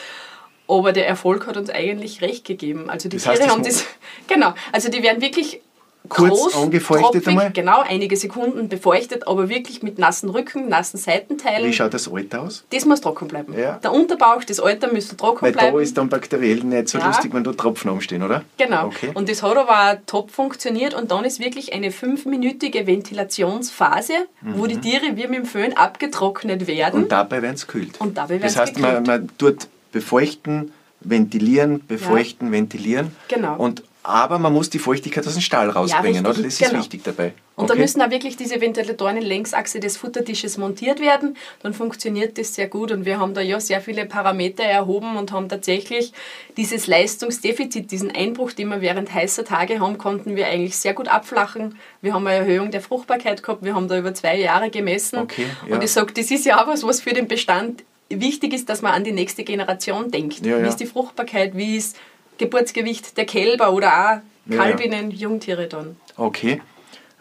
Aber 0.68 0.92
der 0.92 1.06
Erfolg 1.06 1.46
hat 1.46 1.56
uns 1.56 1.70
eigentlich 1.70 2.22
recht 2.22 2.44
gegeben. 2.44 2.88
Also 2.88 3.08
die 3.08 3.16
das 3.16 3.26
heißt, 3.26 3.40
Tiere 3.40 3.52
haben 3.52 3.62
das, 3.62 3.84
genau, 4.28 4.54
also 4.72 4.88
die 4.88 5.02
werden 5.02 5.20
wirklich 5.20 5.60
kurz 6.08 6.30
groß, 6.30 6.56
angefeuchtet 6.56 7.12
tropfig, 7.12 7.28
einmal? 7.28 7.52
Genau, 7.52 7.80
einige 7.80 8.16
Sekunden 8.16 8.68
befeuchtet, 8.68 9.26
aber 9.26 9.48
wirklich 9.48 9.82
mit 9.82 9.98
nassen 9.98 10.30
Rücken, 10.30 10.68
nassen 10.68 10.98
Seitenteilen. 10.98 11.68
Wie 11.68 11.72
schaut 11.72 11.94
das 11.94 12.10
Alter 12.12 12.42
aus? 12.42 12.64
Das 12.70 12.84
muss 12.84 13.00
trocken 13.00 13.28
bleiben. 13.28 13.54
Ja. 13.58 13.78
Der 13.82 13.92
Unterbauch, 13.92 14.44
das 14.44 14.60
Alter 14.60 14.92
müsste 14.92 15.16
trocken 15.16 15.42
Weil 15.42 15.52
bleiben. 15.52 15.74
Weil 15.74 15.80
da 15.80 15.82
ist 15.82 15.96
dann 15.96 16.08
bakteriell 16.08 16.64
nicht 16.64 16.88
so 16.88 16.98
ja. 16.98 17.06
lustig, 17.06 17.32
wenn 17.34 17.44
da 17.44 17.52
Tropfen 17.52 17.90
umstehen, 17.90 18.22
oder? 18.22 18.42
Genau. 18.56 18.86
Okay. 18.86 19.10
Und 19.14 19.28
das 19.28 19.42
hat 19.42 19.56
aber 19.56 19.98
top 20.06 20.30
funktioniert 20.30 20.94
und 20.94 21.10
dann 21.10 21.24
ist 21.24 21.40
wirklich 21.40 21.72
eine 21.72 21.90
fünfminütige 21.90 22.86
Ventilationsphase, 22.86 24.12
mhm. 24.42 24.58
wo 24.58 24.66
die 24.66 24.78
Tiere 24.78 25.16
wie 25.16 25.26
mit 25.26 25.38
dem 25.38 25.46
Föhn 25.46 25.76
abgetrocknet 25.76 26.66
werden. 26.66 27.04
Und 27.04 27.12
dabei 27.12 27.42
werden 27.42 27.56
sie 27.56 27.66
kühlt. 27.66 28.00
Und 28.00 28.16
dabei 28.16 28.30
werden 28.30 28.42
Das 28.42 28.56
heißt, 28.56 28.78
man, 28.78 29.02
man 29.02 29.30
tut 29.38 29.68
befeuchten, 29.92 30.72
ventilieren, 31.00 31.86
befeuchten, 31.86 32.48
ja. 32.48 32.52
ventilieren. 32.52 33.16
Genau. 33.28 33.56
Und 33.56 33.82
aber 34.06 34.38
man 34.38 34.52
muss 34.52 34.70
die 34.70 34.78
Feuchtigkeit 34.78 35.26
aus 35.26 35.34
dem 35.34 35.42
Stahl 35.42 35.68
rausbringen, 35.68 36.24
ja, 36.24 36.30
oder? 36.30 36.42
Das 36.42 36.46
ist 36.46 36.58
genau. 36.58 36.78
wichtig 36.78 37.02
dabei. 37.04 37.32
Und 37.56 37.64
okay. 37.64 37.74
da 37.74 37.80
müssen 37.80 38.02
auch 38.02 38.10
wirklich 38.10 38.36
diese 38.36 38.60
Ventilatoren 38.60 39.16
in 39.16 39.24
Längsachse 39.24 39.80
des 39.80 39.96
Futtertisches 39.96 40.58
montiert 40.58 41.00
werden. 41.00 41.36
Dann 41.62 41.74
funktioniert 41.74 42.38
das 42.38 42.54
sehr 42.54 42.68
gut. 42.68 42.92
Und 42.92 43.04
wir 43.04 43.18
haben 43.18 43.34
da 43.34 43.40
ja 43.40 43.58
sehr 43.58 43.80
viele 43.80 44.06
Parameter 44.06 44.62
erhoben 44.62 45.16
und 45.16 45.32
haben 45.32 45.48
tatsächlich 45.48 46.12
dieses 46.56 46.86
Leistungsdefizit, 46.86 47.90
diesen 47.90 48.14
Einbruch, 48.14 48.52
den 48.52 48.68
wir 48.68 48.80
während 48.80 49.12
heißer 49.12 49.44
Tage 49.44 49.80
haben, 49.80 49.98
konnten 49.98 50.36
wir 50.36 50.46
eigentlich 50.46 50.76
sehr 50.76 50.94
gut 50.94 51.08
abflachen. 51.08 51.78
Wir 52.02 52.14
haben 52.14 52.26
eine 52.26 52.38
Erhöhung 52.40 52.70
der 52.70 52.82
Fruchtbarkeit 52.82 53.42
gehabt. 53.42 53.64
Wir 53.64 53.74
haben 53.74 53.88
da 53.88 53.98
über 53.98 54.14
zwei 54.14 54.38
Jahre 54.38 54.70
gemessen. 54.70 55.18
Okay, 55.20 55.46
ja. 55.68 55.74
Und 55.74 55.82
ich 55.82 55.90
sage, 55.90 56.12
das 56.12 56.30
ist 56.30 56.44
ja 56.44 56.62
auch 56.62 56.68
was, 56.68 56.84
was 56.84 57.00
für 57.00 57.14
den 57.14 57.26
Bestand 57.26 57.84
wichtig 58.08 58.52
ist, 58.52 58.68
dass 58.68 58.82
man 58.82 58.92
an 58.92 59.04
die 59.04 59.12
nächste 59.12 59.42
Generation 59.42 60.10
denkt. 60.10 60.44
Ja, 60.44 60.62
wie 60.62 60.68
ist 60.68 60.76
die 60.76 60.86
Fruchtbarkeit? 60.86 61.56
Wie 61.56 61.76
ist 61.76 61.96
Geburtsgewicht 62.38 63.16
der 63.16 63.26
Kälber 63.26 63.72
oder 63.72 64.22
auch 64.48 64.54
Kalbinnen, 64.54 65.10
ja. 65.10 65.16
Jungtiere 65.16 65.66
dann. 65.66 65.96
Okay. 66.16 66.60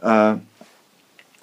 Äh, 0.02 0.36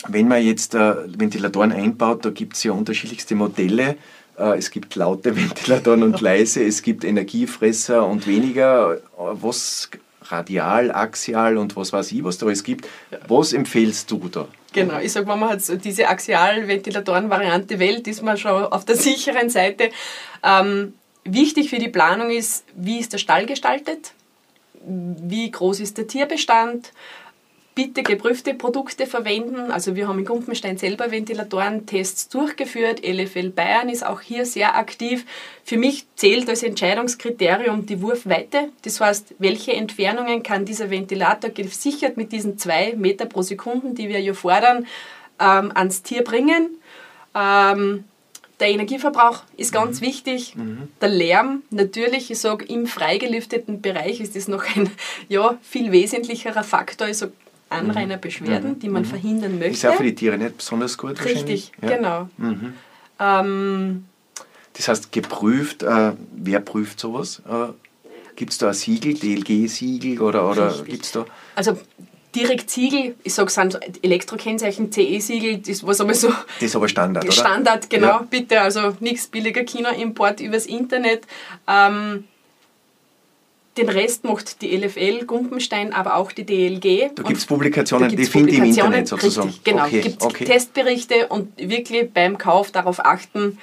wenn 0.08 0.28
man 0.28 0.42
jetzt 0.42 0.74
äh, 0.74 0.94
Ventilatoren 1.18 1.72
einbaut, 1.72 2.24
da 2.24 2.30
gibt 2.30 2.56
es 2.56 2.64
ja 2.64 2.72
unterschiedlichste 2.72 3.34
Modelle. 3.34 3.96
Äh, 4.38 4.58
es 4.58 4.70
gibt 4.70 4.94
laute 4.94 5.36
Ventilatoren 5.36 6.02
und 6.02 6.20
leise, 6.20 6.62
es 6.64 6.82
gibt 6.82 7.04
Energiefresser 7.04 8.06
und 8.06 8.26
weniger. 8.26 8.98
Was 9.16 9.90
radial, 10.24 10.90
axial 10.92 11.56
und 11.58 11.76
was 11.76 11.92
weiß 11.92 12.12
ich, 12.12 12.24
was 12.24 12.38
da 12.38 12.46
alles 12.46 12.64
gibt. 12.64 12.88
Was 13.28 13.52
empfehlst 13.52 14.10
du 14.10 14.28
da? 14.30 14.48
Genau, 14.72 14.98
ich 14.98 15.12
sage, 15.12 15.26
wenn 15.26 15.38
man 15.38 15.50
halt 15.50 15.84
diese 15.84 16.08
Axial-Ventilatoren-Variante 16.08 17.78
wählt, 17.78 18.08
ist 18.08 18.22
man 18.22 18.38
schon 18.38 18.64
auf 18.64 18.84
der 18.84 18.96
sicheren 19.08 19.50
Seite. 19.50 19.90
Ähm, 20.42 20.94
Wichtig 21.24 21.70
für 21.70 21.78
die 21.78 21.88
Planung 21.88 22.30
ist, 22.30 22.64
wie 22.74 22.98
ist 22.98 23.12
der 23.12 23.18
Stall 23.18 23.46
gestaltet, 23.46 24.12
wie 24.84 25.50
groß 25.50 25.80
ist 25.80 25.98
der 25.98 26.08
Tierbestand, 26.08 26.92
bitte 27.74 28.02
geprüfte 28.02 28.54
Produkte 28.54 29.06
verwenden. 29.06 29.70
Also 29.70 29.96
wir 29.96 30.08
haben 30.08 30.18
in 30.18 30.24
Gumpenstein 30.24 30.76
selber 30.76 31.10
Ventilatorentests 31.10 32.28
durchgeführt. 32.28 33.02
LFL 33.04 33.50
Bayern 33.50 33.88
ist 33.88 34.04
auch 34.04 34.20
hier 34.20 34.44
sehr 34.44 34.76
aktiv. 34.76 35.24
Für 35.64 35.78
mich 35.78 36.06
zählt 36.16 36.48
als 36.48 36.62
Entscheidungskriterium 36.62 37.86
die 37.86 38.02
Wurfweite. 38.02 38.70
Das 38.82 39.00
heißt, 39.00 39.36
welche 39.38 39.72
Entfernungen 39.72 40.42
kann 40.42 40.64
dieser 40.64 40.90
Ventilator 40.90 41.50
gesichert 41.50 42.16
mit 42.16 42.32
diesen 42.32 42.58
zwei 42.58 42.94
Meter 42.94 43.26
pro 43.26 43.42
Sekunde, 43.42 43.94
die 43.94 44.08
wir 44.08 44.18
hier 44.18 44.34
fordern, 44.34 44.86
ähm, 45.40 45.72
ans 45.74 46.02
Tier 46.02 46.24
bringen. 46.24 46.76
Ähm, 47.34 48.04
der 48.62 48.70
Energieverbrauch 48.70 49.42
ist 49.56 49.72
ganz 49.72 50.00
mhm. 50.00 50.06
wichtig. 50.06 50.54
Mhm. 50.54 50.88
Der 51.00 51.08
Lärm, 51.08 51.62
natürlich, 51.70 52.30
ich 52.30 52.38
sage, 52.38 52.64
im 52.64 52.86
freigelüfteten 52.86 53.82
Bereich 53.82 54.20
ist 54.20 54.36
das 54.36 54.46
noch 54.46 54.64
ein 54.76 54.88
ja, 55.28 55.58
viel 55.62 55.90
wesentlicherer 55.90 56.62
Faktor. 56.62 57.08
Ich 57.08 57.18
sage, 57.18 57.32
Anrainerbeschwerden, 57.70 58.70
mhm. 58.70 58.78
die 58.78 58.88
man 58.88 59.02
mhm. 59.02 59.06
verhindern 59.06 59.58
möchte. 59.58 59.72
Ist 59.72 59.86
auch 59.86 59.94
für 59.94 60.04
die 60.04 60.14
Tiere 60.14 60.38
nicht 60.38 60.58
besonders 60.58 60.96
gut 60.96 61.24
Richtig, 61.24 61.72
ja. 61.82 61.96
genau. 61.96 62.28
Mhm. 62.36 62.74
Ähm, 63.18 64.04
das 64.74 64.88
heißt, 64.88 65.10
geprüft, 65.10 65.82
äh, 65.82 66.12
wer 66.32 66.60
prüft 66.60 67.00
sowas? 67.00 67.42
Äh, 67.48 67.72
gibt 68.36 68.52
es 68.52 68.58
da 68.58 68.68
ein 68.68 68.74
Siegel, 68.74 69.14
DLG-Siegel 69.14 70.20
oder, 70.20 70.48
oder 70.48 70.72
gibt 70.84 71.04
es 71.04 71.12
da... 71.12 71.26
Also 71.56 71.78
direkt 72.34 72.70
Siegel, 72.70 73.14
ich 73.22 73.34
sage, 73.34 73.50
sind 73.50 73.78
Elektrokennzeichen, 74.02 74.90
CE-Siegel, 74.90 75.58
das 75.58 75.86
was 75.86 76.00
einmal 76.00 76.14
so. 76.14 76.28
Das 76.28 76.62
ist 76.62 76.76
aber 76.76 76.88
Standard, 76.88 77.24
oder? 77.24 77.32
Standard, 77.32 77.90
genau, 77.90 78.06
ja. 78.06 78.26
bitte. 78.28 78.60
Also 78.60 78.96
nichts 79.00 79.26
billiger 79.26 79.64
China-Import 79.64 80.40
übers 80.40 80.66
Internet. 80.66 81.22
Ähm, 81.68 82.24
den 83.76 83.88
Rest 83.88 84.24
macht 84.24 84.60
die 84.60 84.76
LFL, 84.76 85.24
Gumpenstein, 85.24 85.92
aber 85.94 86.16
auch 86.16 86.32
die 86.32 86.44
DLG. 86.44 87.14
Da 87.14 87.22
gibt 87.22 87.38
es 87.38 87.46
Publikationen, 87.46 88.14
die 88.14 88.24
finde 88.26 88.50
ich 88.50 88.58
im 88.58 88.64
Internet 88.64 89.08
sozusagen. 89.08 89.48
Richtig, 89.48 89.64
genau, 89.64 89.86
okay, 89.86 90.00
gibt 90.00 90.22
okay. 90.22 90.44
Testberichte 90.44 91.28
und 91.28 91.56
wirklich 91.56 92.10
beim 92.12 92.36
Kauf 92.36 92.70
darauf 92.70 93.04
achten, 93.04 93.58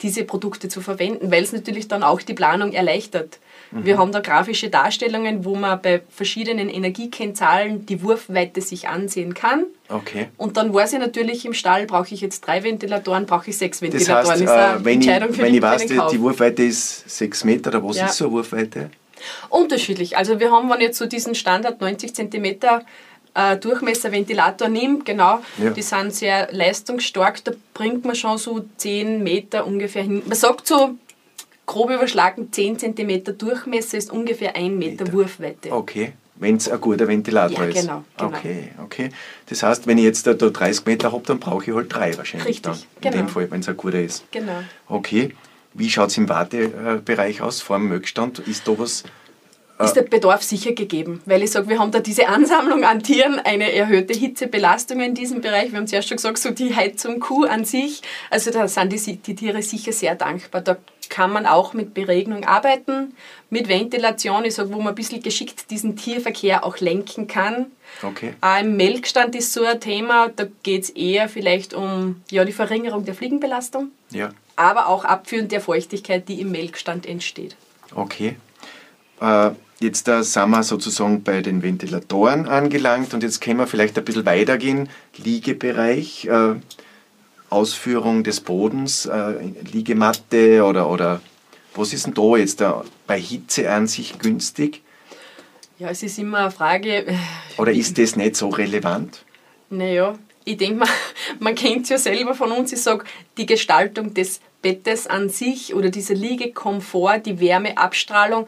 diese 0.00 0.24
Produkte 0.24 0.68
zu 0.68 0.80
verwenden, 0.80 1.30
weil 1.30 1.42
es 1.42 1.52
natürlich 1.52 1.88
dann 1.88 2.02
auch 2.02 2.22
die 2.22 2.32
Planung 2.32 2.72
erleichtert. 2.72 3.38
Mhm. 3.70 3.84
Wir 3.84 3.98
haben 3.98 4.12
da 4.12 4.20
grafische 4.20 4.68
Darstellungen, 4.68 5.44
wo 5.44 5.54
man 5.54 5.80
bei 5.80 6.02
verschiedenen 6.08 6.68
Energiekennzahlen 6.68 7.86
die 7.86 8.02
Wurfweite 8.02 8.60
sich 8.60 8.88
ansehen 8.88 9.34
kann. 9.34 9.64
Okay. 9.88 10.28
Und 10.36 10.56
dann 10.56 10.72
weiß 10.72 10.92
ich 10.94 10.98
natürlich 10.98 11.44
im 11.44 11.54
Stall, 11.54 11.86
brauche 11.86 12.12
ich 12.14 12.20
jetzt 12.20 12.40
drei 12.42 12.62
Ventilatoren, 12.62 13.26
brauche 13.26 13.50
ich 13.50 13.58
sechs 13.58 13.82
Ventilatoren. 13.82 14.40
Das 14.44 14.50
heißt, 14.50 14.80
äh, 14.80 14.84
wenn, 14.84 15.00
ich, 15.00 15.08
wenn 15.08 15.54
ich 15.54 15.62
weiß, 15.62 15.86
die, 15.86 16.00
die 16.12 16.20
Wurfweite 16.20 16.62
ist 16.62 17.08
sechs 17.08 17.44
Meter, 17.44 17.70
oder 17.70 17.84
was 17.84 17.96
ja. 17.96 18.06
ist 18.06 18.16
so 18.16 18.26
eine 18.26 18.34
Wurfweite? 18.34 18.90
Unterschiedlich. 19.48 20.16
Also 20.16 20.40
wir 20.40 20.50
haben, 20.50 20.70
wenn 20.70 20.80
jetzt 20.80 20.98
so 20.98 21.06
diesen 21.06 21.34
Standard 21.34 21.80
90 21.80 22.14
cm 22.14 22.44
äh, 23.34 23.56
Durchmesser 23.56 24.10
nimmt, 24.10 25.04
genau, 25.04 25.40
ja. 25.58 25.70
die 25.70 25.82
sind 25.82 26.14
sehr 26.14 26.48
leistungsstark, 26.52 27.44
da 27.44 27.52
bringt 27.74 28.04
man 28.04 28.14
schon 28.14 28.38
so 28.38 28.64
10 28.76 29.22
Meter 29.22 29.66
ungefähr 29.66 30.02
hin. 30.02 30.22
Man 30.26 30.36
sagt 30.36 30.66
so, 30.66 30.96
grob 31.70 31.90
überschlagen, 31.90 32.52
10 32.52 32.78
cm 32.78 33.38
Durchmesser 33.38 33.96
ist 33.96 34.10
ungefähr 34.10 34.56
1 34.56 34.76
Meter, 34.76 35.04
Meter. 35.04 35.12
Wurfweite. 35.12 35.72
Okay, 35.72 36.12
wenn 36.36 36.56
es 36.56 36.68
ein 36.68 36.80
guter 36.80 37.06
Ventilator 37.06 37.64
ja, 37.64 37.70
ist. 37.70 37.80
Genau, 37.82 38.04
genau. 38.16 38.36
Okay, 38.36 38.70
okay. 38.82 39.10
Das 39.46 39.62
heißt, 39.62 39.86
wenn 39.86 39.96
ich 39.98 40.04
jetzt 40.04 40.26
da 40.26 40.34
30 40.34 40.84
Meter 40.86 41.12
habe, 41.12 41.22
dann 41.24 41.38
brauche 41.38 41.64
ich 41.64 41.74
halt 41.74 41.94
drei 41.94 42.16
wahrscheinlich. 42.16 42.48
Richtig, 42.48 42.62
dann, 42.62 42.74
in 42.74 43.00
genau. 43.00 43.16
dem 43.16 43.28
Fall, 43.28 43.50
wenn 43.50 43.60
es 43.60 43.68
ein 43.68 43.76
guter 43.76 44.00
ist. 44.00 44.24
Genau. 44.32 44.64
Okay. 44.88 45.34
Wie 45.72 45.88
schaut 45.88 46.10
es 46.10 46.18
im 46.18 46.28
Wartebereich 46.28 47.40
aus 47.40 47.60
vor 47.60 47.78
dem 47.78 47.88
Möckstand? 47.88 48.40
Ist 48.40 48.66
da 48.66 48.76
was 48.76 49.04
ist 49.84 49.94
der 49.94 50.02
Bedarf 50.02 50.42
sicher 50.42 50.72
gegeben, 50.72 51.22
weil 51.26 51.42
ich 51.42 51.50
sage, 51.50 51.68
wir 51.68 51.78
haben 51.78 51.90
da 51.90 52.00
diese 52.00 52.28
Ansammlung 52.28 52.84
an 52.84 53.02
Tieren, 53.02 53.38
eine 53.38 53.72
erhöhte 53.72 54.12
Hitzebelastung 54.12 55.00
in 55.00 55.14
diesem 55.14 55.40
Bereich. 55.40 55.72
Wir 55.72 55.78
haben 55.78 55.86
zuerst 55.86 56.08
schon 56.08 56.16
gesagt, 56.16 56.38
so 56.38 56.50
die 56.50 56.74
Heizung 56.74 57.20
Kuh 57.20 57.44
an 57.44 57.64
sich, 57.64 58.02
also 58.30 58.50
da 58.50 58.68
sind 58.68 58.92
die, 58.92 59.16
die 59.16 59.34
Tiere 59.34 59.62
sicher 59.62 59.92
sehr 59.92 60.14
dankbar. 60.14 60.60
Da 60.60 60.76
kann 61.08 61.32
man 61.32 61.44
auch 61.44 61.74
mit 61.74 61.92
Beregnung 61.92 62.44
arbeiten, 62.44 63.14
mit 63.50 63.68
Ventilation, 63.68 64.44
ich 64.44 64.54
sage, 64.54 64.72
wo 64.72 64.78
man 64.78 64.88
ein 64.88 64.94
bisschen 64.94 65.22
geschickt 65.22 65.70
diesen 65.70 65.96
Tierverkehr 65.96 66.64
auch 66.64 66.78
lenken 66.78 67.26
kann. 67.26 67.66
Okay. 68.02 68.34
Auch 68.40 68.60
Im 68.60 68.76
Melkstand 68.76 69.34
ist 69.34 69.52
so 69.52 69.64
ein 69.64 69.80
Thema, 69.80 70.28
da 70.28 70.46
geht 70.62 70.84
es 70.84 70.90
eher 70.90 71.28
vielleicht 71.28 71.74
um 71.74 72.22
ja, 72.30 72.44
die 72.44 72.52
Verringerung 72.52 73.04
der 73.04 73.14
Fliegenbelastung, 73.14 73.90
ja. 74.10 74.30
aber 74.56 74.86
auch 74.86 75.04
Abführen 75.04 75.48
der 75.48 75.60
Feuchtigkeit, 75.60 76.28
die 76.28 76.40
im 76.40 76.52
Melkstand 76.52 77.06
entsteht. 77.06 77.56
Okay. 77.94 78.36
Äh, 79.20 79.50
jetzt 79.80 80.08
äh, 80.08 80.22
sind 80.22 80.50
wir 80.50 80.62
sozusagen 80.62 81.22
bei 81.22 81.40
den 81.40 81.62
Ventilatoren 81.62 82.46
angelangt 82.46 83.12
und 83.14 83.22
jetzt 83.22 83.40
können 83.40 83.58
wir 83.58 83.66
vielleicht 83.66 83.98
ein 83.98 84.04
bisschen 84.04 84.26
weitergehen. 84.26 84.88
Liegebereich, 85.16 86.26
äh, 86.26 86.54
Ausführung 87.48 88.22
des 88.22 88.40
Bodens, 88.40 89.06
äh, 89.06 89.34
Liegematte 89.72 90.64
oder, 90.64 90.88
oder 90.88 91.20
was 91.74 91.92
ist 91.92 92.06
denn 92.06 92.14
da 92.14 92.36
jetzt 92.36 92.60
da 92.60 92.84
bei 93.06 93.20
Hitze 93.20 93.70
an 93.70 93.86
sich 93.86 94.18
günstig? 94.18 94.82
Ja, 95.78 95.88
es 95.88 96.02
ist 96.02 96.18
immer 96.18 96.38
eine 96.38 96.50
Frage. 96.50 97.06
Äh, 97.06 97.14
oder 97.56 97.72
ist 97.72 97.98
das 97.98 98.14
nicht 98.14 98.36
so 98.36 98.50
relevant? 98.50 99.24
Naja, 99.70 100.18
ich 100.44 100.58
denke 100.58 100.80
mal, 100.80 100.88
man 101.40 101.54
kennt 101.54 101.84
es 101.84 101.88
ja 101.88 101.98
selber 101.98 102.34
von 102.34 102.52
uns. 102.52 102.72
Ich 102.72 102.82
sage, 102.82 103.04
die 103.38 103.46
Gestaltung 103.46 104.14
des 104.14 104.40
Bettes 104.62 105.06
an 105.06 105.30
sich 105.30 105.74
oder 105.74 105.88
dieser 105.88 106.14
Liegekomfort, 106.14 107.20
die 107.24 107.40
Wärmeabstrahlung, 107.40 108.46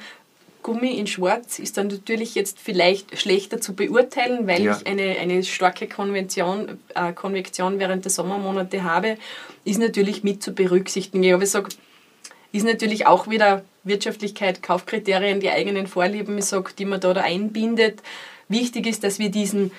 Gummi 0.63 0.99
in 0.99 1.07
Schwarz 1.07 1.59
ist 1.59 1.77
dann 1.77 1.89
natürlich 1.89 2.35
jetzt 2.35 2.59
vielleicht 2.59 3.19
schlechter 3.19 3.61
zu 3.61 3.75
beurteilen, 3.75 4.47
weil 4.47 4.63
ja. 4.63 4.77
ich 4.77 4.87
eine, 4.87 5.19
eine 5.19 5.43
starke 5.43 5.89
Konvention, 5.89 6.79
äh, 6.95 7.13
Konvektion 7.13 7.79
während 7.79 8.05
der 8.05 8.13
Sommermonate 8.13 8.85
habe, 8.85 9.19
ist 9.65 9.79
natürlich 9.79 10.23
mit 10.23 10.43
zu 10.43 10.53
berücksichtigen. 10.53 11.23
Ich 11.25 11.33
habe 11.33 11.41
gesagt, 11.41 11.77
ist 12.53 12.65
natürlich 12.65 13.07
auch 13.07 13.29
wieder 13.29 13.65
Wirtschaftlichkeit, 13.85 14.63
Kaufkriterien, 14.63 15.41
die 15.41 15.51
eigenen 15.51 15.87
Vorlieben, 15.87 16.39
ich 16.39 16.45
sag, 16.45 16.77
die 16.77 16.85
man 16.85 17.01
da, 17.01 17.13
da 17.15 17.23
einbindet. 17.23 18.03
Wichtig 18.49 18.87
ist, 18.87 19.03
dass 19.03 19.19
wir 19.19 19.31
diesen, 19.31 19.73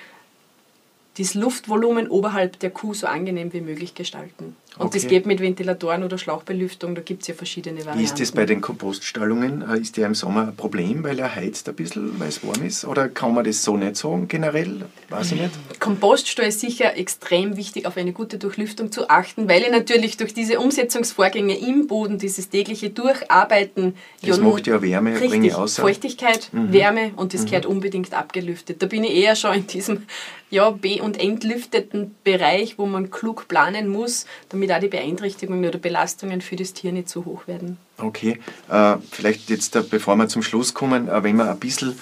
dieses 1.16 1.34
Luftvolumen 1.34 2.08
oberhalb 2.08 2.58
der 2.58 2.70
Kuh 2.70 2.92
so 2.92 3.06
angenehm 3.06 3.52
wie 3.52 3.60
möglich 3.60 3.94
gestalten. 3.94 4.56
Und 4.76 4.86
okay. 4.86 4.98
das 4.98 5.08
geht 5.08 5.24
mit 5.24 5.40
Ventilatoren 5.40 6.02
oder 6.02 6.18
Schlauchbelüftung, 6.18 6.96
da 6.96 7.00
gibt 7.00 7.22
es 7.22 7.28
ja 7.28 7.34
verschiedene 7.34 7.78
Varianten. 7.78 8.00
Wie 8.00 8.04
ist 8.04 8.18
das 8.18 8.32
bei 8.32 8.44
den 8.44 8.60
Kompoststallungen? 8.60 9.62
Äh, 9.62 9.78
ist 9.78 9.96
der 9.96 10.06
im 10.06 10.16
Sommer 10.16 10.48
ein 10.48 10.56
Problem, 10.56 11.04
weil 11.04 11.16
er 11.20 11.32
heizt 11.32 11.68
ein 11.68 11.76
bisschen, 11.76 12.18
weil 12.18 12.28
es 12.28 12.44
warm 12.44 12.64
ist? 12.64 12.84
Oder 12.84 13.08
kann 13.08 13.34
man 13.34 13.44
das 13.44 13.62
so 13.62 13.76
nicht 13.76 13.96
sagen 13.96 14.26
generell? 14.26 14.86
Weiß 15.10 15.30
ich 15.30 15.40
nicht. 15.40 15.52
Kompoststall 15.78 16.48
ist 16.48 16.58
sicher 16.58 16.96
extrem 16.96 17.56
wichtig, 17.56 17.86
auf 17.86 17.96
eine 17.96 18.12
gute 18.12 18.38
Durchlüftung 18.38 18.90
zu 18.90 19.08
achten, 19.08 19.48
weil 19.48 19.62
ich 19.62 19.70
natürlich 19.70 20.16
durch 20.16 20.34
diese 20.34 20.58
Umsetzungsvorgänge 20.58 21.56
im 21.56 21.86
Boden, 21.86 22.18
dieses 22.18 22.48
tägliche 22.48 22.90
Durcharbeiten... 22.90 23.94
Das 24.22 24.38
ja 24.38 24.42
macht 24.42 24.66
ja 24.66 24.82
Wärme, 24.82 25.12
richtig, 25.12 25.30
bringe 25.30 25.56
außer. 25.56 25.82
Feuchtigkeit, 25.82 26.48
mhm. 26.50 26.72
Wärme 26.72 27.12
und 27.14 27.32
das 27.32 27.42
mhm. 27.42 27.46
gehört 27.46 27.66
unbedingt 27.66 28.12
abgelüftet. 28.12 28.82
Da 28.82 28.86
bin 28.86 29.04
ich 29.04 29.14
eher 29.14 29.36
schon 29.36 29.54
in 29.54 29.66
diesem 29.68 30.06
ja, 30.50 30.70
be- 30.70 31.02
und 31.02 31.20
entlüfteten 31.20 32.14
Bereich, 32.22 32.78
wo 32.78 32.86
man 32.86 33.10
klug 33.10 33.48
planen 33.48 33.88
muss, 33.88 34.26
damit 34.50 34.63
damit 34.66 34.84
auch 34.84 34.90
die 34.90 34.96
Beeinträchtigungen 34.96 35.64
oder 35.64 35.78
Belastungen 35.78 36.40
für 36.40 36.56
das 36.56 36.72
Tier 36.72 36.92
nicht 36.92 37.08
so 37.08 37.24
hoch 37.24 37.46
werden. 37.46 37.78
Okay, 37.98 38.38
äh, 38.68 38.96
vielleicht 39.10 39.50
jetzt, 39.50 39.76
äh, 39.76 39.82
bevor 39.82 40.16
wir 40.16 40.28
zum 40.28 40.42
Schluss 40.42 40.74
kommen, 40.74 41.08
äh, 41.08 41.22
wenn 41.22 41.36
wir 41.36 41.50
ein 41.50 41.58
bisschen 41.58 41.98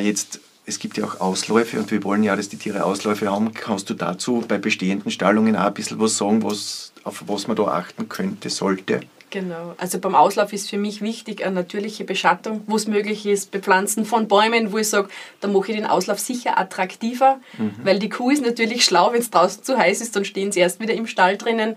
jetzt, 0.00 0.40
es 0.64 0.80
gibt 0.80 0.96
ja 0.96 1.04
auch 1.04 1.20
Ausläufe 1.20 1.78
und 1.78 1.90
wir 1.92 2.02
wollen 2.02 2.24
ja, 2.24 2.34
dass 2.34 2.48
die 2.48 2.56
Tiere 2.56 2.82
Ausläufe 2.82 3.30
haben, 3.30 3.52
kannst 3.54 3.88
du 3.88 3.94
dazu 3.94 4.42
bei 4.48 4.58
bestehenden 4.58 5.12
Stallungen 5.12 5.54
auch 5.54 5.66
ein 5.66 5.74
bisschen 5.74 6.00
was 6.00 6.16
sagen, 6.16 6.42
was, 6.42 6.92
auf 7.04 7.22
was 7.26 7.46
man 7.46 7.56
da 7.56 7.64
achten 7.64 8.08
könnte, 8.08 8.50
sollte? 8.50 9.00
Genau. 9.36 9.74
Also 9.76 9.98
beim 9.98 10.14
Auslauf 10.14 10.54
ist 10.54 10.70
für 10.70 10.78
mich 10.78 11.02
wichtig 11.02 11.44
eine 11.44 11.56
natürliche 11.56 12.04
Beschattung, 12.04 12.62
wo 12.66 12.76
es 12.76 12.86
möglich 12.86 13.26
ist, 13.26 13.50
Bepflanzen 13.50 14.06
von 14.06 14.28
Bäumen, 14.28 14.72
wo 14.72 14.78
ich 14.78 14.88
sage, 14.88 15.10
da 15.42 15.48
mache 15.48 15.72
ich 15.72 15.76
den 15.76 15.84
Auslauf 15.84 16.18
sicher 16.18 16.58
attraktiver, 16.58 17.38
mhm. 17.58 17.74
weil 17.82 17.98
die 17.98 18.08
Kuh 18.08 18.30
ist 18.30 18.42
natürlich 18.42 18.82
schlau, 18.82 19.12
wenn 19.12 19.20
es 19.20 19.28
draußen 19.28 19.62
zu 19.62 19.76
heiß 19.76 20.00
ist, 20.00 20.16
dann 20.16 20.24
stehen 20.24 20.52
sie 20.52 20.60
erst 20.60 20.80
wieder 20.80 20.94
im 20.94 21.06
Stall 21.06 21.36
drinnen. 21.36 21.76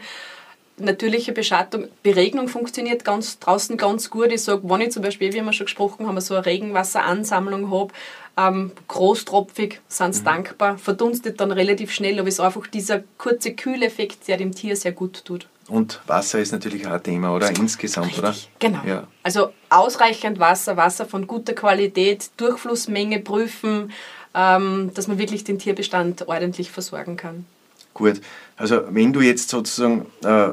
Natürliche 0.77 1.33
Beschattung, 1.33 1.89
Beregnung 2.01 2.47
funktioniert 2.47 3.03
ganz, 3.03 3.39
draußen 3.39 3.75
ganz 3.75 4.09
gut. 4.09 4.31
Ich 4.31 4.43
sage, 4.43 4.61
wenn 4.63 4.79
ich 4.79 4.91
zum 4.91 5.03
Beispiel, 5.03 5.33
wie 5.33 5.41
wir 5.41 5.51
schon 5.51 5.65
gesprochen 5.65 6.07
haben, 6.07 6.21
so 6.21 6.35
eine 6.35 6.45
Regenwasseransammlung 6.45 7.71
habe, 7.71 7.91
ähm, 8.37 8.71
großtropfig, 8.87 9.81
sind 9.89 10.15
sie 10.15 10.21
mhm. 10.21 10.25
dankbar, 10.25 10.77
verdunstet 10.77 11.41
dann 11.41 11.51
relativ 11.51 11.91
schnell, 11.91 12.19
aber 12.19 12.29
es 12.29 12.35
ist 12.35 12.39
einfach 12.39 12.67
dieser 12.67 13.03
kurze 13.17 13.53
Kühleffekt, 13.53 14.29
der 14.29 14.37
dem 14.37 14.55
Tier 14.55 14.77
sehr 14.77 14.93
gut 14.93 15.25
tut. 15.25 15.49
Und 15.69 16.01
Wasser 16.07 16.39
ist 16.39 16.51
natürlich 16.51 16.87
auch 16.87 16.93
ein 16.93 17.03
Thema, 17.03 17.33
oder? 17.33 17.49
Insgesamt, 17.49 18.07
Richtig, 18.07 18.19
oder? 18.19 18.35
Genau. 18.59 18.79
Ja. 18.85 19.07
Also 19.23 19.53
ausreichend 19.69 20.39
Wasser, 20.39 20.77
Wasser 20.77 21.05
von 21.05 21.27
guter 21.27 21.53
Qualität, 21.53 22.31
Durchflussmenge 22.37 23.19
prüfen, 23.19 23.91
ähm, 24.33 24.91
dass 24.93 25.07
man 25.07 25.17
wirklich 25.19 25.43
den 25.43 25.59
Tierbestand 25.59 26.27
ordentlich 26.27 26.71
versorgen 26.71 27.17
kann. 27.17 27.45
Gut. 27.93 28.21
Also 28.57 28.81
wenn 28.89 29.13
du 29.13 29.21
jetzt 29.21 29.49
sozusagen 29.49 30.07
äh, 30.23 30.49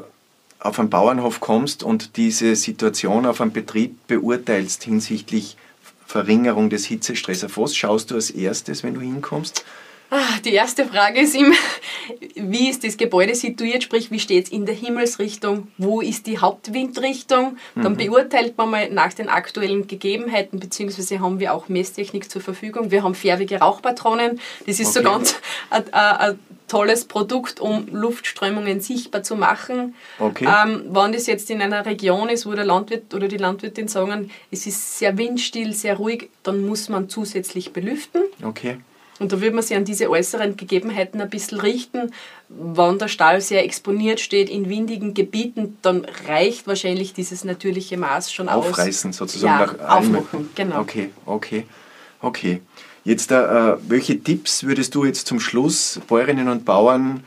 auf 0.59 0.79
einen 0.79 0.89
Bauernhof 0.89 1.39
kommst 1.39 1.83
und 1.83 2.17
diese 2.17 2.55
Situation 2.55 3.25
auf 3.25 3.41
einem 3.41 3.51
Betrieb 3.51 3.95
beurteilst 4.07 4.83
hinsichtlich 4.83 5.57
Verringerung 6.05 6.69
des 6.69 6.85
Hitzestresses, 6.85 7.57
was 7.57 7.75
schaust 7.75 8.11
du 8.11 8.15
als 8.15 8.29
erstes, 8.29 8.83
wenn 8.83 8.93
du 8.93 9.01
hinkommst? 9.01 9.65
Ah, 10.09 10.39
die 10.45 10.53
erste 10.53 10.85
Frage 10.85 11.19
ist 11.19 11.35
immer, 11.35 11.55
wie 12.35 12.69
ist 12.69 12.83
das 12.85 12.95
Gebäude 12.95 13.35
situiert, 13.35 13.83
sprich, 13.83 14.09
wie 14.09 14.19
steht 14.19 14.45
es 14.45 14.51
in 14.51 14.65
der 14.65 14.75
Himmelsrichtung, 14.75 15.67
wo 15.77 15.99
ist 15.99 16.27
die 16.27 16.39
Hauptwindrichtung? 16.39 17.57
Dann 17.75 17.93
mhm. 17.93 17.97
beurteilt 17.97 18.57
man 18.57 18.69
mal 18.69 18.89
nach 18.89 19.13
den 19.13 19.27
aktuellen 19.27 19.87
Gegebenheiten, 19.87 20.59
beziehungsweise 20.59 21.19
haben 21.19 21.39
wir 21.39 21.53
auch 21.53 21.67
Messtechnik 21.67 22.31
zur 22.31 22.41
Verfügung. 22.41 22.89
Wir 22.89 23.03
haben 23.03 23.15
färbige 23.15 23.59
Rauchpatronen, 23.59 24.39
das 24.65 24.79
ist 24.79 24.95
okay. 24.95 25.05
so 25.05 25.11
ganz 25.11 25.35
ein 25.69 26.39
tolles 26.67 27.05
Produkt, 27.05 27.59
um 27.59 27.87
Luftströmungen 27.91 28.79
sichtbar 28.79 29.23
zu 29.23 29.35
machen. 29.35 29.95
Okay. 30.19 30.45
Ähm, 30.45 30.83
wenn 30.89 31.13
das 31.13 31.27
jetzt 31.27 31.49
in 31.49 31.61
einer 31.61 31.85
Region 31.85 32.29
ist, 32.29 32.45
wo 32.45 32.53
der 32.53 32.65
Landwirt 32.65 33.13
oder 33.13 33.27
die 33.27 33.37
Landwirtin 33.37 33.87
sagen, 33.87 34.31
es 34.51 34.67
ist 34.67 34.99
sehr 34.99 35.17
windstill, 35.17 35.73
sehr 35.73 35.95
ruhig, 35.95 36.29
dann 36.43 36.65
muss 36.65 36.89
man 36.89 37.09
zusätzlich 37.09 37.73
belüften. 37.73 38.21
Okay. 38.43 38.77
Und 39.19 39.31
da 39.31 39.41
würde 39.41 39.55
man 39.55 39.63
sich 39.63 39.75
an 39.75 39.85
diese 39.85 40.09
äußeren 40.09 40.57
Gegebenheiten 40.57 41.19
ein 41.21 41.29
bisschen 41.29 41.59
richten. 41.59 42.11
Wenn 42.49 42.99
der 42.99 43.07
Stall 43.07 43.41
sehr 43.41 43.63
exponiert 43.63 44.19
steht 44.19 44.49
in 44.49 44.69
windigen 44.69 45.13
Gebieten, 45.13 45.77
dann 45.81 46.05
reicht 46.27 46.67
wahrscheinlich 46.67 47.13
dieses 47.13 47.43
natürliche 47.43 47.97
Maß 47.97 48.31
schon 48.31 48.47
Aufreißen, 48.47 48.69
aus. 48.71 48.79
Aufreißen 48.79 49.13
sozusagen. 49.13 49.77
Ja, 49.77 49.85
nach 49.85 49.97
aufmachen, 49.97 50.49
genau. 50.55 50.81
Okay, 50.81 51.09
okay, 51.25 51.65
okay. 52.21 52.61
Jetzt, 53.03 53.31
äh, 53.31 53.75
welche 53.87 54.21
Tipps 54.21 54.63
würdest 54.63 54.93
du 54.93 55.05
jetzt 55.05 55.27
zum 55.27 55.39
Schluss 55.39 55.99
Bäuerinnen 56.07 56.49
und 56.49 56.65
Bauern 56.65 57.23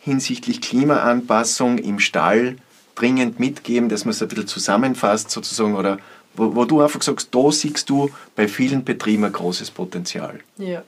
hinsichtlich 0.00 0.60
Klimaanpassung 0.60 1.78
im 1.78 1.98
Stall 1.98 2.58
dringend 2.94 3.40
mitgeben, 3.40 3.88
dass 3.88 4.04
man 4.04 4.12
es 4.12 4.22
ein 4.22 4.28
bisschen 4.28 4.46
zusammenfasst 4.46 5.30
sozusagen 5.30 5.74
oder 5.74 5.98
wo, 6.36 6.54
wo, 6.54 6.64
du 6.64 6.80
einfach 6.80 7.02
sagst, 7.02 7.34
da 7.34 7.50
siehst 7.50 7.88
du 7.88 8.10
bei 8.34 8.48
vielen 8.48 8.84
Betrieben 8.84 9.24
ein 9.24 9.32
großes 9.32 9.70
Potenzial. 9.70 10.40
Ja, 10.58 10.82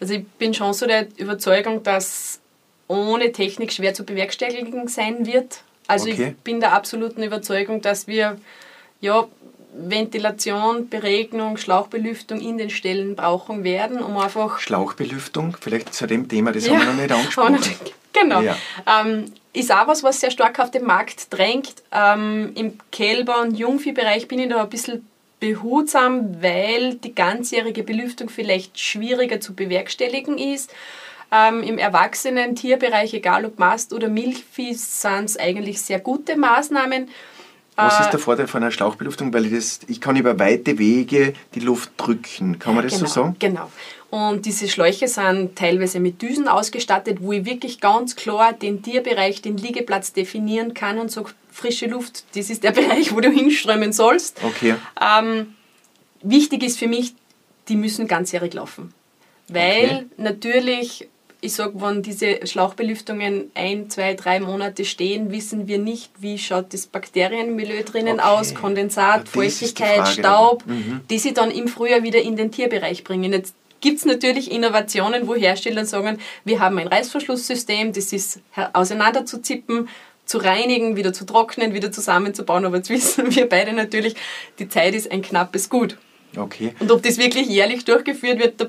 also 0.00 0.14
ich 0.14 0.26
bin 0.26 0.54
schon 0.54 0.72
so 0.72 0.86
der 0.86 1.06
Überzeugung, 1.16 1.82
dass 1.82 2.40
ohne 2.88 3.32
Technik 3.32 3.72
schwer 3.72 3.94
zu 3.94 4.04
bewerkstelligen 4.04 4.88
sein 4.88 5.26
wird. 5.26 5.62
Also 5.86 6.10
okay. 6.10 6.28
ich 6.30 6.36
bin 6.38 6.60
der 6.60 6.72
absoluten 6.72 7.22
Überzeugung, 7.22 7.80
dass 7.80 8.06
wir 8.06 8.38
ja, 9.00 9.26
Ventilation, 9.76 10.88
Beregnung, 10.88 11.56
Schlauchbelüftung 11.56 12.40
in 12.40 12.58
den 12.58 12.70
Ställen 12.70 13.16
brauchen 13.16 13.64
werden, 13.64 14.02
um 14.02 14.16
einfach... 14.16 14.58
Schlauchbelüftung, 14.60 15.56
vielleicht 15.60 15.92
zu 15.94 16.06
dem 16.06 16.28
Thema, 16.28 16.52
das 16.52 16.66
ja, 16.66 16.72
haben 16.78 16.80
wir 16.80 16.86
noch 16.86 16.94
nicht 16.94 17.12
angesprochen. 17.12 17.58
genau. 18.12 18.40
Ja. 18.40 18.56
Ähm, 18.86 19.32
ist 19.54 19.72
auch 19.72 19.86
was, 19.86 20.02
was 20.02 20.20
sehr 20.20 20.30
stark 20.30 20.58
auf 20.58 20.70
den 20.70 20.84
Markt 20.84 21.32
drängt. 21.32 21.74
Ähm, 21.92 22.52
Im 22.54 22.78
Kälber- 22.92 23.40
und 23.40 23.56
Jungviehbereich 23.56 24.28
bin 24.28 24.40
ich 24.40 24.50
da 24.50 24.62
ein 24.62 24.68
bisschen 24.68 25.08
behutsam, 25.40 26.42
weil 26.42 26.94
die 26.94 27.14
ganzjährige 27.14 27.82
Belüftung 27.82 28.28
vielleicht 28.28 28.78
schwieriger 28.78 29.40
zu 29.40 29.54
bewerkstelligen 29.54 30.38
ist. 30.38 30.72
Ähm, 31.30 31.62
Im 31.62 31.78
erwachsenen 31.78 32.56
Tierbereich, 32.56 33.14
egal 33.14 33.44
ob 33.44 33.58
Mast 33.58 33.92
oder 33.92 34.08
Milchvieh, 34.08 34.74
sind 34.74 35.24
es 35.24 35.36
eigentlich 35.38 35.80
sehr 35.80 36.00
gute 36.00 36.36
Maßnahmen. 36.36 37.08
Was 37.76 38.00
ist 38.00 38.10
der 38.10 38.20
Vorteil 38.20 38.46
von 38.46 38.62
einer 38.62 38.70
Schlauchbelüftung? 38.70 39.32
Weil 39.34 39.46
ich, 39.46 39.52
das, 39.52 39.80
ich 39.88 40.00
kann 40.00 40.14
über 40.16 40.38
weite 40.38 40.78
Wege 40.78 41.34
die 41.54 41.60
Luft 41.60 41.90
drücken. 41.96 42.58
Kann 42.58 42.74
man 42.74 42.84
das 42.84 42.94
genau, 42.94 43.06
so 43.06 43.12
sagen? 43.12 43.36
Genau. 43.38 43.70
Und 44.10 44.46
diese 44.46 44.68
Schläuche 44.68 45.08
sind 45.08 45.56
teilweise 45.56 45.98
mit 45.98 46.22
Düsen 46.22 46.46
ausgestattet, 46.46 47.18
wo 47.20 47.32
ich 47.32 47.44
wirklich 47.44 47.80
ganz 47.80 48.14
klar 48.14 48.52
den 48.52 48.80
Tierbereich, 48.80 49.42
den 49.42 49.56
Liegeplatz 49.56 50.12
definieren 50.12 50.72
kann 50.72 51.00
und 51.00 51.10
sage, 51.10 51.30
frische 51.50 51.86
Luft, 51.86 52.22
das 52.36 52.48
ist 52.48 52.62
der 52.62 52.70
Bereich, 52.80 53.12
wo 53.12 53.18
du 53.18 53.28
hinströmen 53.28 53.92
sollst. 53.92 54.40
Okay. 54.44 54.76
Ähm, 55.00 55.54
wichtig 56.22 56.62
ist 56.62 56.78
für 56.78 56.86
mich, 56.86 57.14
die 57.68 57.74
müssen 57.74 58.06
ganzjährig 58.06 58.54
laufen. 58.54 58.94
Weil 59.48 59.84
okay. 59.84 60.04
natürlich 60.16 61.08
ich 61.44 61.52
sage, 61.52 61.74
wenn 61.80 62.02
diese 62.02 62.46
Schlauchbelüftungen 62.46 63.50
ein, 63.54 63.90
zwei, 63.90 64.14
drei 64.14 64.40
Monate 64.40 64.84
stehen, 64.84 65.30
wissen 65.30 65.68
wir 65.68 65.78
nicht, 65.78 66.10
wie 66.18 66.38
schaut 66.38 66.72
das 66.72 66.86
Bakterienmilieu 66.86 67.82
drinnen 67.82 68.18
okay. 68.18 68.28
aus, 68.28 68.54
Kondensat, 68.54 69.26
ja, 69.26 69.30
Feuchtigkeit, 69.30 70.08
Staub, 70.08 70.64
mhm. 70.66 71.02
die 71.10 71.18
sie 71.18 71.34
dann 71.34 71.50
im 71.50 71.68
Frühjahr 71.68 72.02
wieder 72.02 72.22
in 72.22 72.36
den 72.36 72.50
Tierbereich 72.50 73.04
bringen. 73.04 73.32
Jetzt 73.32 73.54
gibt 73.80 73.98
es 73.98 74.06
natürlich 74.06 74.50
Innovationen, 74.50 75.28
wo 75.28 75.34
Hersteller 75.34 75.84
sagen, 75.84 76.18
wir 76.46 76.60
haben 76.60 76.78
ein 76.78 76.88
Reißverschlusssystem, 76.88 77.92
das 77.92 78.12
ist 78.14 78.40
auseinanderzuzippen, 78.72 79.88
zu 80.24 80.38
reinigen, 80.38 80.96
wieder 80.96 81.12
zu 81.12 81.26
trocknen, 81.26 81.74
wieder 81.74 81.92
zusammenzubauen. 81.92 82.64
Aber 82.64 82.78
jetzt 82.78 82.88
wissen 82.90 83.34
wir 83.36 83.46
beide 83.46 83.74
natürlich, 83.74 84.14
die 84.58 84.68
Zeit 84.68 84.94
ist 84.94 85.12
ein 85.12 85.20
knappes 85.20 85.68
Gut. 85.68 85.98
Okay. 86.36 86.74
Und 86.80 86.90
ob 86.90 87.02
das 87.02 87.18
wirklich 87.18 87.48
jährlich 87.48 87.84
durchgeführt 87.84 88.38
wird, 88.38 88.60
da 88.60 88.66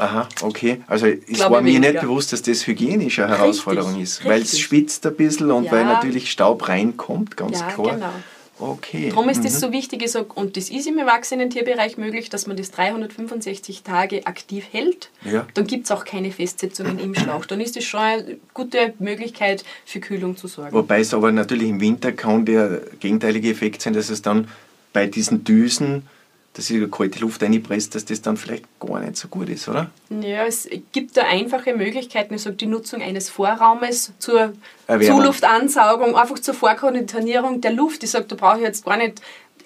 Aha, 0.00 0.28
okay. 0.40 0.82
Also 0.86 1.06
es 1.06 1.26
Glaube 1.26 1.56
war 1.56 1.62
mir 1.62 1.74
weniger. 1.74 1.92
nicht 1.92 2.02
bewusst, 2.02 2.32
dass 2.32 2.40
das 2.40 2.66
hygienische 2.66 3.26
eine 3.26 3.36
Herausforderung 3.36 3.96
richtig, 3.96 4.20
ist, 4.20 4.24
weil 4.24 4.40
es 4.40 4.58
schwitzt 4.58 5.06
ein 5.06 5.14
bisschen 5.14 5.50
und 5.50 5.64
ja. 5.64 5.72
weil 5.72 5.84
natürlich 5.84 6.30
Staub 6.30 6.68
reinkommt, 6.68 7.36
ganz 7.36 7.60
ja, 7.60 7.66
klar. 7.66 7.94
Genau. 7.96 8.12
Okay. 8.60 9.08
Darum 9.08 9.28
ist 9.28 9.38
mhm. 9.38 9.44
das 9.44 9.60
so 9.60 9.72
wichtig, 9.72 10.04
und 10.34 10.56
das 10.56 10.70
ist 10.70 10.86
im 10.86 10.98
Erwachsenen-Tierbereich 10.98 11.96
möglich, 11.96 12.28
dass 12.28 12.46
man 12.46 12.56
das 12.56 12.70
365 12.70 13.82
Tage 13.82 14.26
aktiv 14.26 14.64
hält. 14.70 15.10
Ja. 15.24 15.46
Dann 15.54 15.66
gibt 15.66 15.86
es 15.86 15.90
auch 15.90 16.04
keine 16.04 16.30
Festsetzungen 16.30 16.98
im 16.98 17.14
Schlauch. 17.14 17.46
Dann 17.46 17.60
ist 17.60 17.76
das 17.76 17.84
schon 17.84 18.00
eine 18.00 18.36
gute 18.52 18.94
Möglichkeit, 18.98 19.64
für 19.86 20.00
Kühlung 20.00 20.36
zu 20.36 20.46
sorgen. 20.46 20.72
Wobei 20.72 21.00
es 21.00 21.14
aber 21.14 21.32
natürlich 21.32 21.68
im 21.68 21.80
Winter 21.80 22.12
kann 22.12 22.44
der 22.44 22.82
gegenteilige 23.00 23.50
Effekt 23.50 23.82
sein, 23.82 23.94
dass 23.94 24.10
es 24.10 24.20
dann 24.22 24.48
bei 24.92 25.06
diesen 25.06 25.44
Düsen 25.44 26.06
dass 26.54 26.66
sich 26.66 26.90
kalte 26.90 27.20
Luft 27.20 27.42
reinpresst, 27.42 27.94
dass 27.94 28.04
das 28.04 28.22
dann 28.22 28.36
vielleicht 28.36 28.64
gar 28.80 29.00
nicht 29.00 29.16
so 29.16 29.28
gut 29.28 29.48
ist, 29.48 29.68
oder? 29.68 29.90
Ja, 30.08 30.44
es 30.44 30.68
gibt 30.92 31.16
da 31.16 31.22
einfache 31.22 31.74
Möglichkeiten. 31.74 32.34
Ich 32.34 32.42
sage, 32.42 32.56
die 32.56 32.66
Nutzung 32.66 33.02
eines 33.02 33.30
Vorraumes 33.30 34.12
zur 34.18 34.52
Erwärmung. 34.86 35.22
Zuluftansaugung, 35.22 36.16
einfach 36.16 36.40
zur 36.40 36.54
Vorkonditionierung 36.54 37.60
der 37.60 37.72
Luft. 37.72 38.02
Ich 38.02 38.10
sage, 38.10 38.24
da 38.26 38.34
brauche 38.34 38.58
ich 38.58 38.64
jetzt 38.64 38.84
gar 38.84 38.96
nicht 38.96 39.22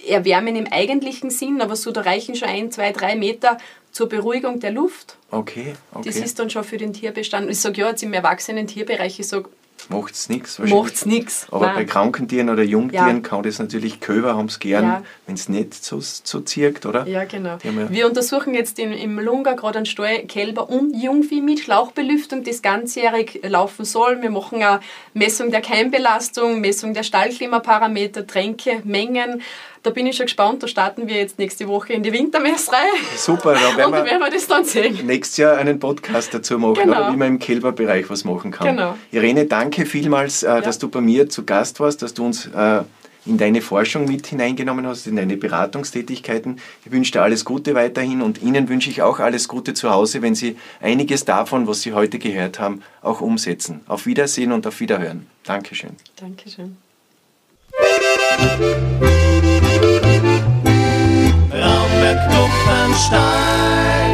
erwärmen 0.07 0.57
im 0.57 0.67
eigentlichen 0.71 1.31
Sinn, 1.31 1.63
aber 1.63 1.77
so, 1.77 1.91
da 1.91 2.03
reichen 2.03 2.35
schon 2.35 2.49
ein, 2.49 2.71
zwei, 2.71 2.93
drei 2.93 3.17
Meter 3.17 3.57
zur 3.91 4.09
Beruhigung 4.09 4.61
der 4.61 4.73
Luft. 4.73 5.17
Okay, 5.31 5.75
okay. 5.93 6.05
Das 6.05 6.17
ist 6.17 6.39
dann 6.39 6.51
schon 6.51 6.65
für 6.65 6.77
den 6.77 6.93
Tierbestand. 6.93 7.49
Ich 7.51 7.61
sage, 7.61 7.81
ja, 7.81 7.89
jetzt 7.89 8.03
im 8.03 8.13
erwachsenen 8.13 8.67
Tierbereich, 8.67 9.19
ich 9.19 9.27
sage, 9.27 9.49
macht 9.91 10.15
es 10.15 10.29
nichts. 10.29 10.59
Macht 10.59 11.07
nichts. 11.07 11.47
Aber 11.51 11.67
Nein. 11.67 11.77
bei 11.77 11.85
kranken 11.85 12.29
Tieren 12.29 12.51
oder 12.51 12.63
Jungtieren 12.63 13.17
ja. 13.17 13.21
kann 13.21 13.43
das 13.43 13.59
natürlich, 13.59 14.01
Köber 14.01 14.37
haben 14.37 14.47
es 14.47 14.59
gern, 14.59 14.85
ja. 14.85 15.03
wenn 15.27 15.35
es 15.35 15.49
nicht 15.49 15.75
so, 15.75 16.01
so 16.01 16.41
zirkt, 16.41 16.87
oder? 16.87 17.07
Ja, 17.07 17.25
genau. 17.25 17.59
Ja 17.63 17.91
Wir 17.91 18.07
untersuchen 18.07 18.55
jetzt 18.55 18.79
in, 18.79 18.93
im 18.93 19.19
Lunga 19.19 19.53
gerade 19.53 19.79
einen 19.79 19.87
Stall 19.87 20.25
Kälber 20.27 20.69
und 20.69 20.95
Jungvieh 20.95 21.41
mit 21.41 21.61
Schlauchbelüftung, 21.61 22.45
das 22.45 22.63
ganzjährig 22.63 23.41
laufen 23.43 23.85
soll. 23.85 24.23
Wir 24.23 24.31
machen 24.31 24.63
eine 24.63 24.81
Messung 25.13 25.51
der 25.51 25.61
Keimbelastung, 25.61 26.61
Messung 26.61 26.95
der 26.95 27.03
Stallklimaparameter, 27.03 28.27
Tränke, 28.27 28.81
Mengen. 28.85 29.43
Da 29.85 29.91
bin 29.91 30.07
ich 30.07 30.17
schon 30.17 30.25
gespannt. 30.25 30.63
Da 30.63 30.67
starten 30.67 31.07
wir 31.09 31.17
jetzt 31.17 31.39
nächste 31.39 31.69
Woche 31.69 31.93
in 31.93 32.03
die 32.03 32.11
Wintermessreihe. 32.11 32.89
Super, 33.19 33.53
da 33.53 33.77
werden, 33.77 33.93
wir, 33.93 34.05
werden 34.07 34.21
wir 34.21 34.31
das 34.31 34.47
dann 34.47 34.65
sehen. 34.65 35.05
Nächstes 35.05 35.37
Jahr 35.37 35.59
einen 35.59 35.79
Podcast 35.79 36.33
dazu 36.33 36.59
machen, 36.59 36.77
genau. 36.77 37.03
oder 37.03 37.13
wie 37.13 37.17
man 37.19 37.29
im 37.29 37.39
Kälberbereich 37.39 38.09
was 38.09 38.25
machen 38.25 38.51
kann. 38.51 38.77
Genau. 38.77 38.97
Irene, 39.13 39.45
danke 39.45 39.85
vielmals, 39.85 40.43
äh, 40.43 40.47
ja. 40.47 40.61
dass 40.63 40.79
du 40.79 40.89
bei 40.89 41.03
mir 41.03 41.29
zu 41.29 41.45
Gast 41.45 41.81
warst, 41.81 42.01
dass 42.01 42.15
du 42.15 42.25
uns 42.25 42.47
äh, 42.47 42.81
in 43.27 43.37
deine 43.37 43.61
Forschung 43.61 44.07
mit 44.07 44.27
hineingenommen 44.27 44.87
hast, 44.87 45.07
in 45.07 45.17
deine 45.17 45.37
Beratungstätigkeiten. 45.37 46.61
Ich 46.87 46.91
wünsche 46.91 47.13
dir 47.13 47.21
alles 47.21 47.45
Gute 47.45 47.75
weiterhin 47.75 48.23
und 48.23 48.41
Ihnen 48.41 48.71
wünsche 48.71 48.89
ich 48.89 49.03
auch 49.03 49.19
alles 49.19 49.49
Gute 49.49 49.75
zu 49.75 49.91
Hause, 49.91 50.23
wenn 50.23 50.35
Sie 50.35 50.57
einiges 50.81 51.27
davon, 51.27 51.67
was 51.67 51.83
Sie 51.83 51.93
heute 51.93 52.19
gehört 52.19 52.59
haben, 52.59 52.81
auch 53.03 53.21
umsetzen. 53.21 53.83
Auf 53.87 54.07
Wiedersehen 54.07 54.51
und 54.51 54.67
auf 54.67 54.81
Wiederhören. 54.81 55.27
Dankeschön. 55.43 55.91
Dankeschön. 56.17 56.79
Raumberg 61.51 62.19
Kuppenstein. 62.31 64.14